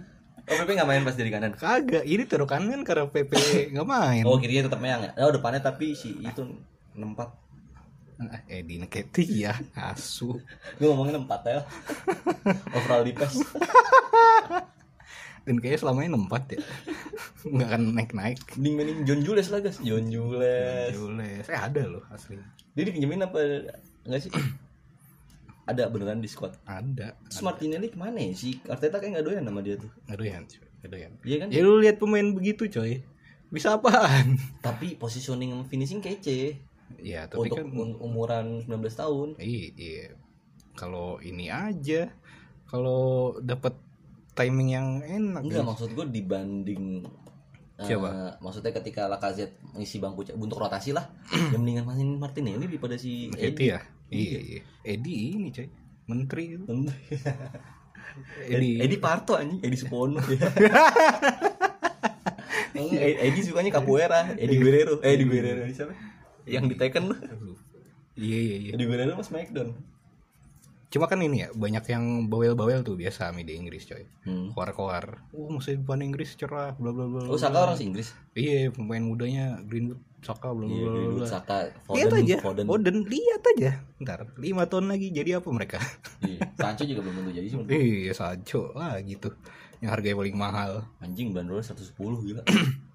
[0.49, 3.37] Oh PP nggak main pas dari kanan Kagak, ini terokan kan karena Pepe
[3.71, 4.23] nggak main.
[4.25, 6.43] oh kirinya tetap meyang ya oh depannya tapi si itu
[6.95, 7.47] 64
[8.19, 10.43] Ah, Edi Neketi ya, asu.
[10.75, 11.63] gue ngomongin 4 ya
[12.75, 13.47] overall di PES
[15.47, 16.61] Dan kayaknya selama ini nempat ya.
[17.41, 18.41] Nggak akan naik-naik.
[18.59, 22.37] mending mainin John Jules lah guys John Jules Jules, saya ada loh asli.
[22.75, 23.39] dia dipinjemin apa
[24.05, 24.33] enggak sih
[25.69, 27.13] ada beneran di squad Ada.
[27.29, 28.33] Terus Martinelli ke mana ya?
[28.33, 30.67] Si Arteta kayak gak doyan sama dia tuh Nggak doyan, coy.
[30.81, 31.13] Nggak doyan.
[31.21, 31.49] Iya kan?
[31.53, 33.05] Ya lu lihat pemain begitu coy.
[33.53, 34.41] Bisa apaan?
[34.67, 36.65] Tapi positioning sama finishing kece
[37.05, 40.09] Ya, tapi Untuk kan um- umuran 19 tahun Iya, iya.
[40.73, 42.09] Kalau ini aja,
[42.65, 43.77] kalau dapat
[44.33, 45.43] timing yang enak.
[45.45, 47.05] Enggak maksud gue dibanding
[47.79, 48.43] eh, Siapa?
[48.43, 51.07] maksudnya ketika Lacazette ngisi bangku untuk rotasi lah
[51.55, 53.79] yang mendingan mainin Martinelli daripada si Edi ya.
[54.09, 54.61] Iya, iya.
[54.83, 55.69] Edi ini coy,
[56.09, 56.65] menteri itu.
[56.67, 56.91] Edi
[58.57, 58.71] Edi.
[58.83, 60.19] Edi Parto anjing Edi Supono
[62.75, 65.95] Edi, Edi sukanya capoeira Edi Guerrero eh Edi Guerrero siapa
[66.49, 67.05] yang di Tekken
[68.19, 68.71] Iya, iya, iya.
[68.75, 69.77] Edi Guerrero mas Smackdown
[70.89, 74.09] Cuma kan ini ya, banyak yang bawel-bawel tuh biasa media Inggris coy.
[74.25, 74.57] hmm.
[74.57, 75.21] Koar-koar.
[75.37, 77.29] Oh, musim depan Inggris cerah, bla bla bla.
[77.29, 81.27] Oh Saka orang sih Inggris Iya, pemain mudanya Greenwood, Saka, bla bla Iya bla.
[81.29, 81.57] Saka
[81.93, 83.71] Lihat Foden aja, Foden Foden, lihat aja.
[84.01, 85.77] Ntar, lima tahun lagi jadi apa mereka?
[86.25, 86.41] Iya.
[86.57, 89.29] Sancho juga belum tentu jadi sih Iya, Sancho lah gitu.
[89.79, 90.73] Yang harganya paling mahal.
[90.99, 92.43] anjing bandrol 110 gila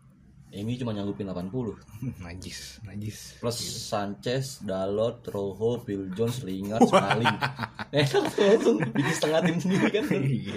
[0.54, 1.50] Emi cuma nyanggupin 80
[2.26, 3.42] najis, najis.
[3.42, 7.26] plus Sanchez, Dalot, Rojo, Phil Jones, Lingard, Smalling
[7.90, 10.56] enak tuh langsung bikin setengah tim sendiri kan Iya.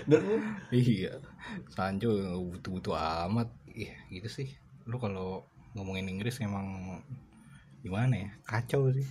[0.69, 1.13] Iya.
[1.73, 2.13] Sancho
[2.45, 2.93] butuh-butuh
[3.25, 3.49] amat.
[3.69, 4.49] Iya, gitu sih.
[4.85, 7.01] Lu kalau ngomongin Inggris emang
[7.81, 8.29] gimana ya?
[8.45, 9.05] Kacau sih.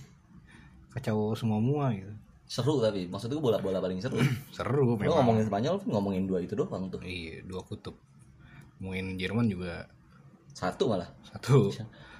[0.90, 2.14] Kacau semua mua gitu.
[2.46, 4.22] seru tapi maksud gue bola-bola paling seru
[4.54, 5.18] Seru memang.
[5.18, 7.98] ngomongin Spanyol ngomongin dua itu doang tuh Iya, dua kutub.
[8.78, 9.90] Ngomongin Jerman juga
[10.56, 11.68] satu malah satu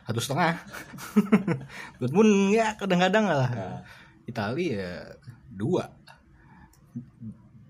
[0.06, 0.54] satu setengah.
[1.98, 3.48] Dortmund ya kadang-kadang lah.
[3.48, 3.80] Nah.
[4.28, 4.92] Italia ya
[5.48, 5.88] dua.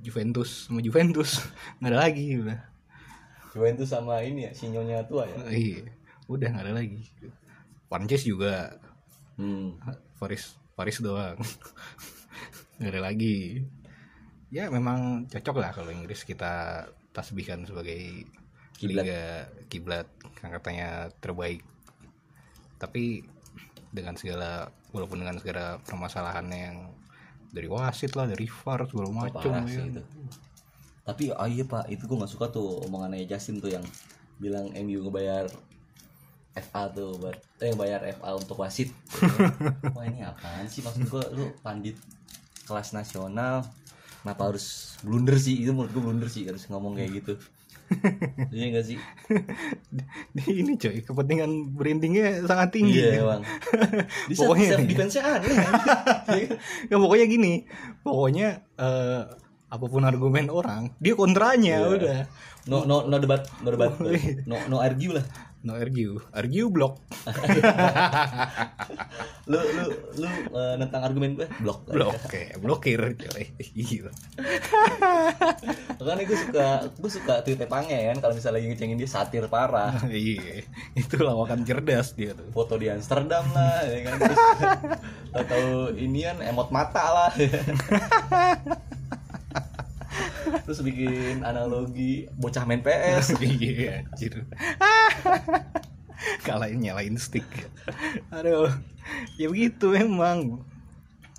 [0.03, 1.43] Juventus sama Juventus
[1.79, 2.61] nggak ada lagi udah.
[3.55, 5.89] Juventus sama ini ya sinyonya tua ya Iya,
[6.29, 7.01] udah nggak ada lagi.
[7.89, 8.75] Pances juga
[9.39, 9.81] hmm.
[10.19, 11.39] Paris Paris doang.
[12.77, 13.65] nggak ada lagi
[14.53, 18.29] ya memang cocok lah kalau Inggris kita tasbihkan sebagai
[18.77, 19.05] Kiblat.
[19.05, 19.23] liga
[19.73, 20.09] kiblat
[20.45, 21.65] yang katanya terbaik
[22.77, 23.25] tapi
[23.89, 26.79] dengan segala walaupun dengan segala permasalahannya yang
[27.53, 29.81] dari wasit lah dari VAR segala macam ya.
[29.81, 30.03] itu.
[31.07, 33.85] Tapi oh iya pak, itu gue nggak suka tuh omongannya Justin tuh yang
[34.37, 35.49] bilang MU ngebayar
[36.57, 38.93] FA tuh buat eh bayar FA untuk wasit.
[39.97, 41.97] Wah ini apaan sih maksud gue lu pandit
[42.67, 43.63] kelas nasional
[44.21, 47.39] kenapa harus blunder sih itu menurut gue blunder sih harus ngomong kayak gitu.
[48.49, 48.99] Iya gak sih?
[50.53, 53.43] ini coy kepentingan brandingnya sangat tinggi Iya bang.
[54.31, 55.55] Di Pokoknya- self defense-nya aneh.
[55.55, 56.47] anjing.
[56.91, 57.53] ya pokoknya gini
[58.01, 59.23] pokoknya eh,
[59.67, 61.91] apa pun argumen orang dia kontranya Iya.
[61.93, 62.19] udah
[62.67, 63.95] no no no debat no debat
[64.45, 65.25] no no argue lah.
[65.67, 66.23] No argue.
[66.31, 67.03] Argue block.
[69.47, 69.87] Lu lu
[70.19, 70.27] lu
[70.59, 71.87] eh, nentang argumen gue blok.
[71.87, 72.99] blok kayak blokir.
[73.79, 74.11] Gila.
[76.03, 78.19] Makanya gue suka gue suka tweetnya Pange kan.
[78.19, 79.95] Kalau misalnya lagi ngecengin dia satir parah.
[80.11, 80.67] iya.
[80.99, 82.51] Itu lawakan cerdas dia tuh.
[82.51, 84.15] Foto di Amsterdam lah ya kan.
[84.19, 84.39] Terus
[85.47, 87.31] tahu ini kan emot mata lah.
[90.65, 93.37] Terus bikin analogi bocah main PS.
[93.43, 94.45] iya anjir.
[96.43, 97.45] Kalahin nyalain stick.
[98.31, 98.73] Aduh.
[99.37, 100.65] Ya begitu memang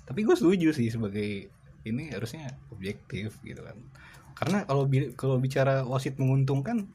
[0.08, 1.52] tapi gue setuju sih sebagai
[1.84, 3.76] ini harusnya objektif gitu kan.
[4.32, 6.88] Karena kalau bi- kalau bicara wasit menguntungkan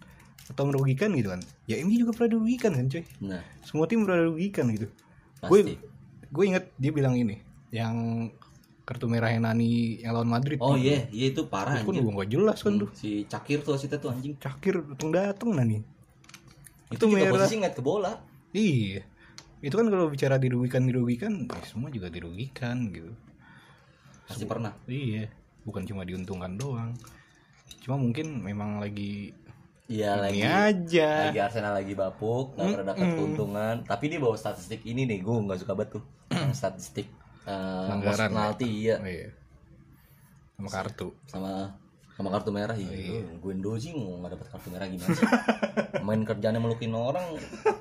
[0.44, 1.40] atau merugikan gitu kan
[1.72, 4.92] ya ini juga pernah dirugikan kan coy Nah, semua tim pernah dirugikan gitu.
[5.46, 5.80] Gue
[6.28, 7.40] gue inget dia bilang ini
[7.72, 8.28] yang
[8.84, 12.30] kartu merahnya Nani yang lawan Madrid Oh iya, iya itu parah itu kan gue gak
[12.30, 14.36] jelas kan tuh Si Cakir tuh wasitnya tuh anjing.
[14.38, 15.80] cakir dateng dateng Nani
[16.90, 17.34] Itu, juga merah.
[17.34, 18.14] posisi ngeliat ke bola.
[18.52, 19.02] Iya.
[19.60, 23.10] Itu kan kalau bicara dirugikan dirugikan, ya semua juga dirugikan gitu.
[24.24, 24.78] Pasti pernah.
[24.86, 25.26] Iya.
[25.64, 26.94] Bukan cuma diuntungkan doang.
[27.82, 29.34] Cuma mungkin memang lagi
[29.84, 31.28] Iya lagi aja.
[31.28, 35.36] lagi Arsenal lagi bapuk nggak pernah dapat keuntungan tapi dia bawa statistik ini nih gue
[35.36, 37.08] nggak suka banget tuh Yang statistik
[37.46, 38.32] uh, Pelanggaran, ya?
[38.32, 39.30] penalti iya Oh, iya.
[40.54, 41.08] Sama kartu.
[41.26, 41.52] sama
[42.14, 45.26] sama kartu merah iya gue dozi mau nggak dapat kartu merah gimana sih
[46.06, 47.26] main kerjanya melukin orang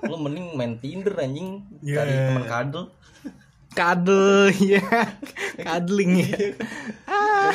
[0.03, 1.97] lu mending main Tinder anjing Iya.
[2.01, 2.85] cari teman kadel
[3.73, 4.85] Kadel ya.
[5.57, 6.37] Kadling ya.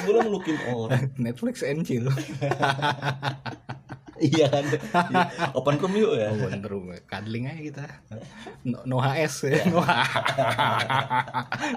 [0.02, 2.10] gue melukin orang Netflix and chill.
[4.28, 4.80] iya kan Iya.
[5.52, 6.72] open com yuk ya Oh, bener
[7.04, 7.84] kadling aja kita.
[8.64, 9.62] No, no HS ya.
[9.68, 9.82] No,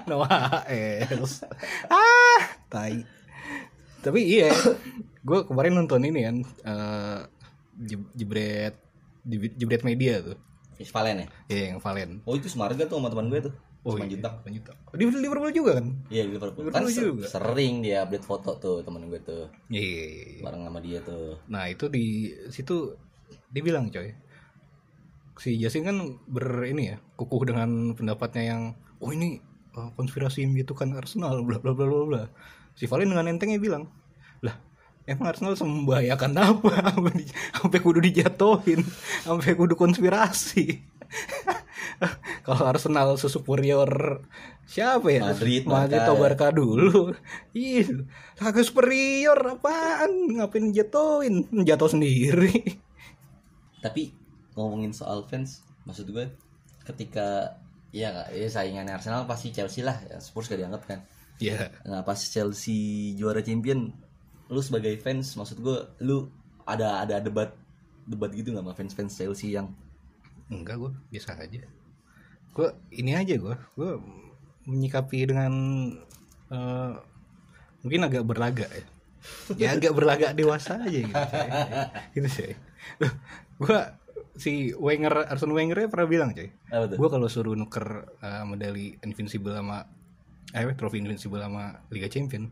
[0.09, 1.45] no HS.
[1.87, 3.03] Ah, tai.
[4.01, 4.49] Tapi iya,
[5.21, 7.19] gue kemarin nonton ini kan eh,
[7.79, 8.75] jeb- jebret
[9.23, 10.37] jeb- jebret media tuh.
[10.81, 12.09] Valen ya Iya yang Valen.
[12.25, 14.77] oh itu semarga tuh sama teman gue tuh Oh, sama iya, Jintang Panjutak.
[14.93, 15.87] Di Liverpool juga kan?
[16.13, 16.69] Iya di Liverpool.
[16.69, 17.25] Liverpool Kan juga.
[17.25, 20.45] sering dia update foto tuh temen gue tuh Iya.
[20.45, 21.41] bareng sama dia tuh.
[21.49, 22.93] Nah itu di situ
[23.49, 24.13] dia bilang coy
[25.41, 25.97] si Jasin kan
[26.29, 28.61] ber ini ya kukuh dengan pendapatnya yang
[29.01, 29.41] oh ini
[29.73, 32.23] uh, konspirasi gitu kan Arsenal bla bla bla bla bla
[32.77, 33.89] si Valen dengan entengnya bilang
[34.45, 34.53] lah
[35.09, 36.93] emang Arsenal membahayakan apa
[37.57, 38.85] sampai kudu dijatuhin
[39.25, 40.77] sampai kudu konspirasi
[42.45, 44.21] kalau Arsenal sesuperior
[44.65, 45.21] siapa ya?
[45.29, 47.13] Madrid, Madrid atau Barca dulu.
[47.57, 48.07] Ih
[48.39, 50.39] kagak superior apaan?
[50.39, 51.45] Ngapain jatuhin?
[51.63, 52.81] Jatuh sendiri.
[53.85, 54.13] Tapi
[54.57, 56.29] ngomongin soal fans, maksud gue
[56.85, 57.57] ketika
[57.93, 60.99] ya ya saingannya Arsenal pasti Chelsea lah, ya, Spurs gak dianggap kan.
[61.41, 63.89] ya Nah pas Chelsea juara champion,
[64.49, 66.29] lu sebagai fans, maksud gue lu
[66.65, 67.53] ada ada debat
[68.05, 69.73] debat gitu nggak sama fans fans Chelsea yang?
[70.51, 71.80] Enggak gue biasa aja
[72.51, 73.91] gue ini aja gue gue
[74.65, 75.53] menyikapi dengan
[76.49, 76.91] eh,
[77.81, 78.83] mungkin agak berlagak ya
[79.55, 81.49] ya agak berlagak dewasa aja gitu coy.
[82.17, 82.51] gitu sih
[83.61, 83.79] gue
[84.35, 86.97] si Wenger Arsene Wenger pernah bilang coy tuh?
[86.97, 87.87] gue kalau suruh nuker
[88.19, 89.85] eh, medali Invincible sama
[90.51, 92.51] eh trofi Invincible sama Liga Champion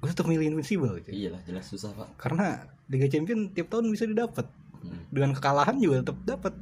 [0.00, 1.12] gue tetap milih Invincible coy.
[1.12, 2.08] Iya lah jelas susah pak.
[2.16, 4.48] karena Liga Champion tiap tahun bisa didapat
[4.84, 5.00] Hmm.
[5.08, 6.52] dengan kekalahan juga tetap dapat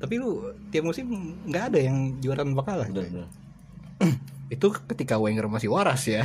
[0.00, 3.28] tapi lu tiap musim nggak ada yang juara tanpa kalah Bener,
[4.54, 6.24] itu ketika Wenger masih waras ya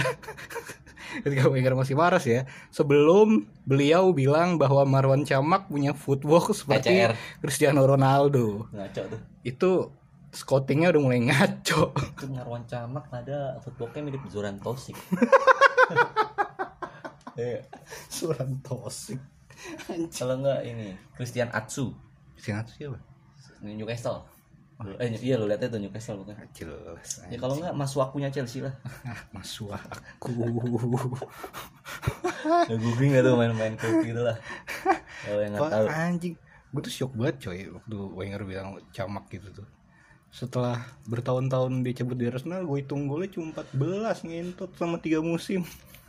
[1.27, 7.13] ketika Wenger masih waras ya sebelum beliau bilang bahwa Marwan Camak punya footwork seperti PCR.
[7.43, 9.21] Cristiano Ronaldo Ngaco tuh.
[9.43, 9.71] itu
[10.35, 14.95] scoutingnya udah mulai ngaco Itu Marwan Camak ada footballnya mirip Zoran Tosik.
[17.35, 17.67] Iya.
[18.07, 19.19] Suran tosik
[20.15, 21.91] Kalau enggak ini Christian Atsu
[22.39, 22.71] siapa
[23.73, 24.21] Newcastle.
[24.99, 26.35] Eh iya lo lihatnya tuh Newcastle bukan.
[26.51, 28.75] jelas Ya kalau nggak Masuakunya Chelsea lah.
[29.09, 30.29] ah masuk aku
[32.69, 34.37] Ya googling gak tuh main-main kayak gitu lah.
[35.25, 35.87] Kalau yang nggak Pak tahu.
[35.89, 36.35] anjing
[36.75, 39.67] gue tuh shock banget coy waktu Wenger bilang camak gitu tuh
[40.27, 45.63] setelah bertahun-tahun dia cabut di Arsenal gue hitung golnya cuma 14 ngentot sama tiga musim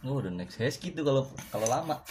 [0.05, 1.99] Oh udah next Hesky tuh kalau kalau lama.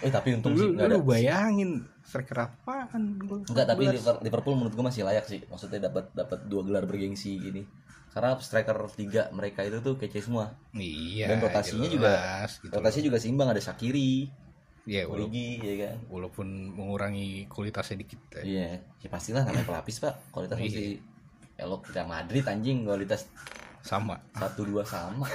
[0.00, 0.94] eh tapi untung sih lu, nggak ada.
[0.94, 1.70] lu bayangin
[2.00, 3.44] striker apaan gua.
[3.44, 5.40] Enggak tapi Liver- Liverpool menurut gue masih layak sih.
[5.44, 7.62] Maksudnya dapat dapat dua gelar bergengsi gini.
[8.08, 10.50] Karena striker tiga mereka itu tuh kece semua.
[10.72, 14.26] iya Dan rotasinya juga jelas, gitu rotasinya juga seimbang ada Shakiri,
[14.82, 15.96] ya wala- Origi ya kan.
[16.08, 18.42] walaupun mengurangi kualitasnya dikit ya.
[18.42, 20.14] Iya, ya pastilah namanya pelapis pak.
[20.30, 20.66] Kualitas Iya.
[20.66, 20.88] masih
[21.56, 23.28] elok Real Madrid anjing kualitas
[23.80, 25.30] sama satu dua sama.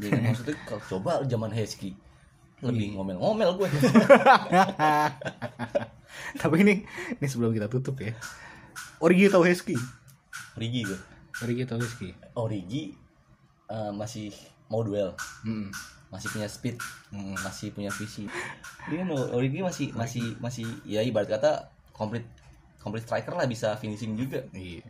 [0.00, 1.94] Jadi maksudnya kalau coba zaman Hesky
[2.58, 2.94] lebih Iya.
[2.98, 3.68] ngomel-ngomel gue.
[6.42, 6.74] tapi ini
[7.14, 8.12] ini sebelum kita tutup ya
[8.98, 9.78] Origi tahu Hesky
[10.58, 10.98] Origi gue.
[11.38, 12.98] Origi tahu Hesky Origi
[13.68, 14.34] eh, masih
[14.68, 15.72] mau duel, hmm.
[16.10, 16.76] masih punya speed,
[17.08, 17.32] Hmm.
[17.40, 18.28] masih punya visi.
[18.84, 22.26] Dia kan Origi masih masih masih ya ibarat kata komplit
[22.76, 24.44] komplit striker lah bisa finishing juga.
[24.52, 24.84] iya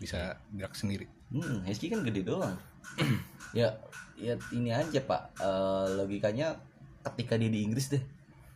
[0.00, 2.58] bisa gerak sendiri Hmm, Hesky kan gede doang.
[3.54, 3.70] ya,
[4.18, 5.30] ya ini aja pak.
[5.38, 6.58] Eh, logikanya
[7.02, 8.02] ketika dia di Inggris deh,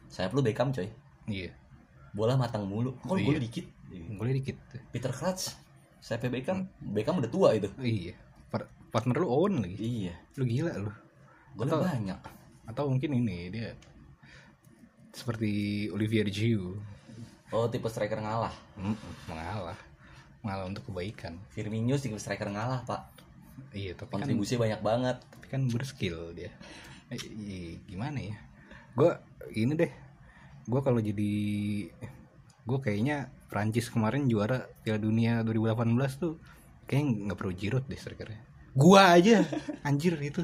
[0.07, 0.89] saya perlu Beckham coy.
[1.27, 1.51] iya
[2.11, 2.95] Bola matang mulu.
[3.01, 3.27] Kok Iya.
[3.27, 3.67] gol dikit?
[4.15, 4.57] boleh dikit
[4.91, 5.55] Peter Crouch,
[5.99, 6.67] saya Beckham.
[6.81, 7.71] Beckham udah tua itu.
[7.79, 8.15] iya
[8.49, 10.15] Par- partner lu Owen lagi Iya.
[10.35, 10.91] lu gila lu
[11.59, 12.21] Atau- banyak.
[12.65, 13.75] atau mungkin ini dia
[15.11, 15.51] seperti
[15.91, 16.81] Olivier Giroud
[17.55, 18.51] Oh tipe striker ngalah.
[18.75, 19.79] Mm, mengalah
[20.43, 23.01] mengalah untuk kebaikan Firmino tipe striker ngalah pak.
[23.71, 25.17] iya tapi kan Kontribusinya banyak banget.
[25.31, 26.51] tapi kan berskill dia
[27.15, 28.37] eh, iya, gimana ya?
[28.93, 29.11] Gue
[29.53, 29.93] ini deh
[30.65, 31.33] gue kalau jadi
[32.61, 35.85] gue kayaknya Prancis kemarin juara Piala Dunia 2018
[36.17, 36.41] tuh
[36.85, 38.41] kayaknya nggak perlu Giroud deh strikernya
[38.73, 39.47] gua aja
[39.87, 40.43] anjir itu.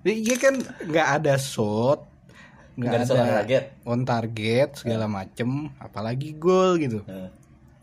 [0.00, 0.52] Dia kan
[0.82, 2.04] nggak ada shot
[2.76, 3.64] Nggak ada ada target.
[3.82, 7.00] on target segala macem apalagi gol gitu.
[7.04, 7.28] Nah,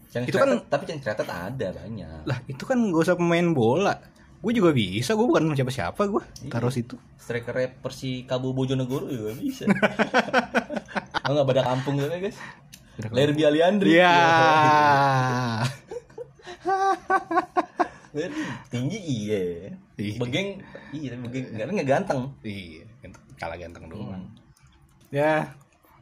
[0.09, 2.21] Yang Itu kan- tapi yang catat ada banyak.
[2.25, 3.97] lah itu kan gak usah pemain bola
[4.37, 6.95] gue juga bisa gue bukan siapa siapa gue taruh situ
[7.27, 9.67] Striker Persi Kabo Bojonegoro juga bisa.
[11.27, 12.39] Oh nggak pada kampung juga guys.
[13.11, 13.99] Lerby Aliandri.
[13.99, 14.15] Iya.
[18.15, 19.75] Lerby tinggi iya.
[19.99, 20.23] Iya.
[20.23, 20.63] Begeng
[20.95, 22.31] iya tapi begeng nggak nggak ganteng.
[22.47, 22.87] Iya,
[23.35, 24.23] kalah ganteng doang.
[24.23, 24.39] Hmm.
[25.11, 25.51] Ya,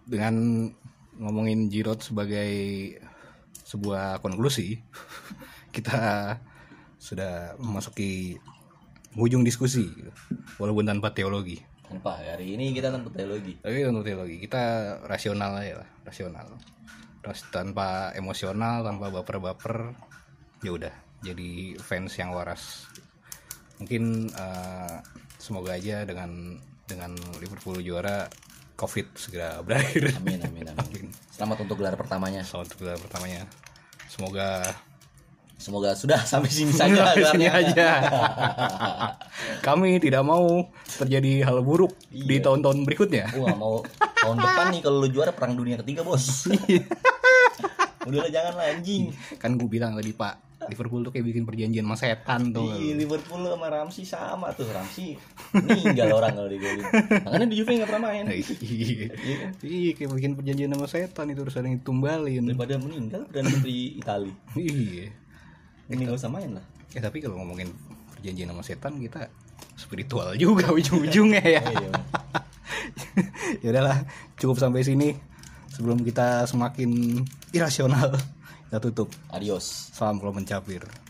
[0.05, 0.35] dengan
[1.17, 2.53] ngomongin Giroud sebagai
[3.65, 4.77] sebuah konklusi,
[5.75, 6.37] kita
[7.05, 8.33] sudah memasuki
[9.13, 10.09] ujung diskusi, gitu.
[10.57, 11.61] walaupun tanpa teologi.
[11.85, 13.61] Tanpa hari ini kita tanpa teologi.
[13.61, 14.61] Tapi untuk teologi kita
[15.05, 16.47] rasional aja lah, rasional.
[17.21, 19.93] Terus tanpa emosional, tanpa baper-baper,
[20.65, 22.89] ya udah jadi fans yang waras.
[23.77, 24.97] Mungkin eh,
[25.37, 26.57] semoga aja dengan
[26.89, 28.25] dengan Liverpool juara,
[28.75, 30.09] COVID segera berakhir.
[30.17, 30.81] Amin amin amin.
[30.81, 31.07] Amin.
[31.29, 32.41] Selamat untuk gelar pertamanya.
[32.41, 33.45] Selamat untuk gelar pertamanya.
[34.09, 34.73] Semoga
[35.55, 36.93] Semoga sudah sampai sini saja.
[37.05, 37.71] Sampai sini gelarnya.
[37.71, 37.89] aja.
[39.59, 42.43] Kami tidak mau terjadi hal buruk di Iya.
[42.43, 43.25] tahun-tahun berikutnya.
[43.35, 43.75] Wah mau
[44.15, 46.45] tahun depan nih kalau lu juara perang dunia ketiga bos.
[48.05, 49.09] Udah lah jangan lah anjing.
[49.35, 50.33] Kan gue bilang tadi Pak,
[50.67, 52.69] Liverpool tuh kayak bikin perjanjian sama setan tuh.
[52.69, 55.17] Iya Liverpool sama Ramsey sama tuh Ramsey
[55.51, 56.85] meninggal orang kalau digolin.
[57.25, 58.25] Makanya di Juve nggak pernah main.
[58.29, 58.93] Iya, Iya
[59.41, 59.51] kan?
[59.63, 62.43] iya kayak bikin perjanjian sama setan itu harus ada yang ditumbalin.
[62.45, 64.31] Daripada meninggal dan menteri Itali.
[64.53, 65.09] Iya.
[65.89, 66.65] Ini nggak usah main lah.
[66.95, 67.69] Ya tapi kalau ngomongin
[68.15, 69.29] perjanjian sama setan kita
[69.77, 71.61] spiritual juga ujung-ujungnya ya.
[71.61, 71.91] Oh, iya.
[73.63, 73.97] ya udahlah,
[74.39, 75.13] cukup sampai sini.
[75.75, 77.19] Sebelum kita semakin
[77.51, 78.15] irasional,
[78.71, 79.11] kita tutup.
[79.27, 79.91] Adios.
[79.91, 81.04] Salam kalau mencapir.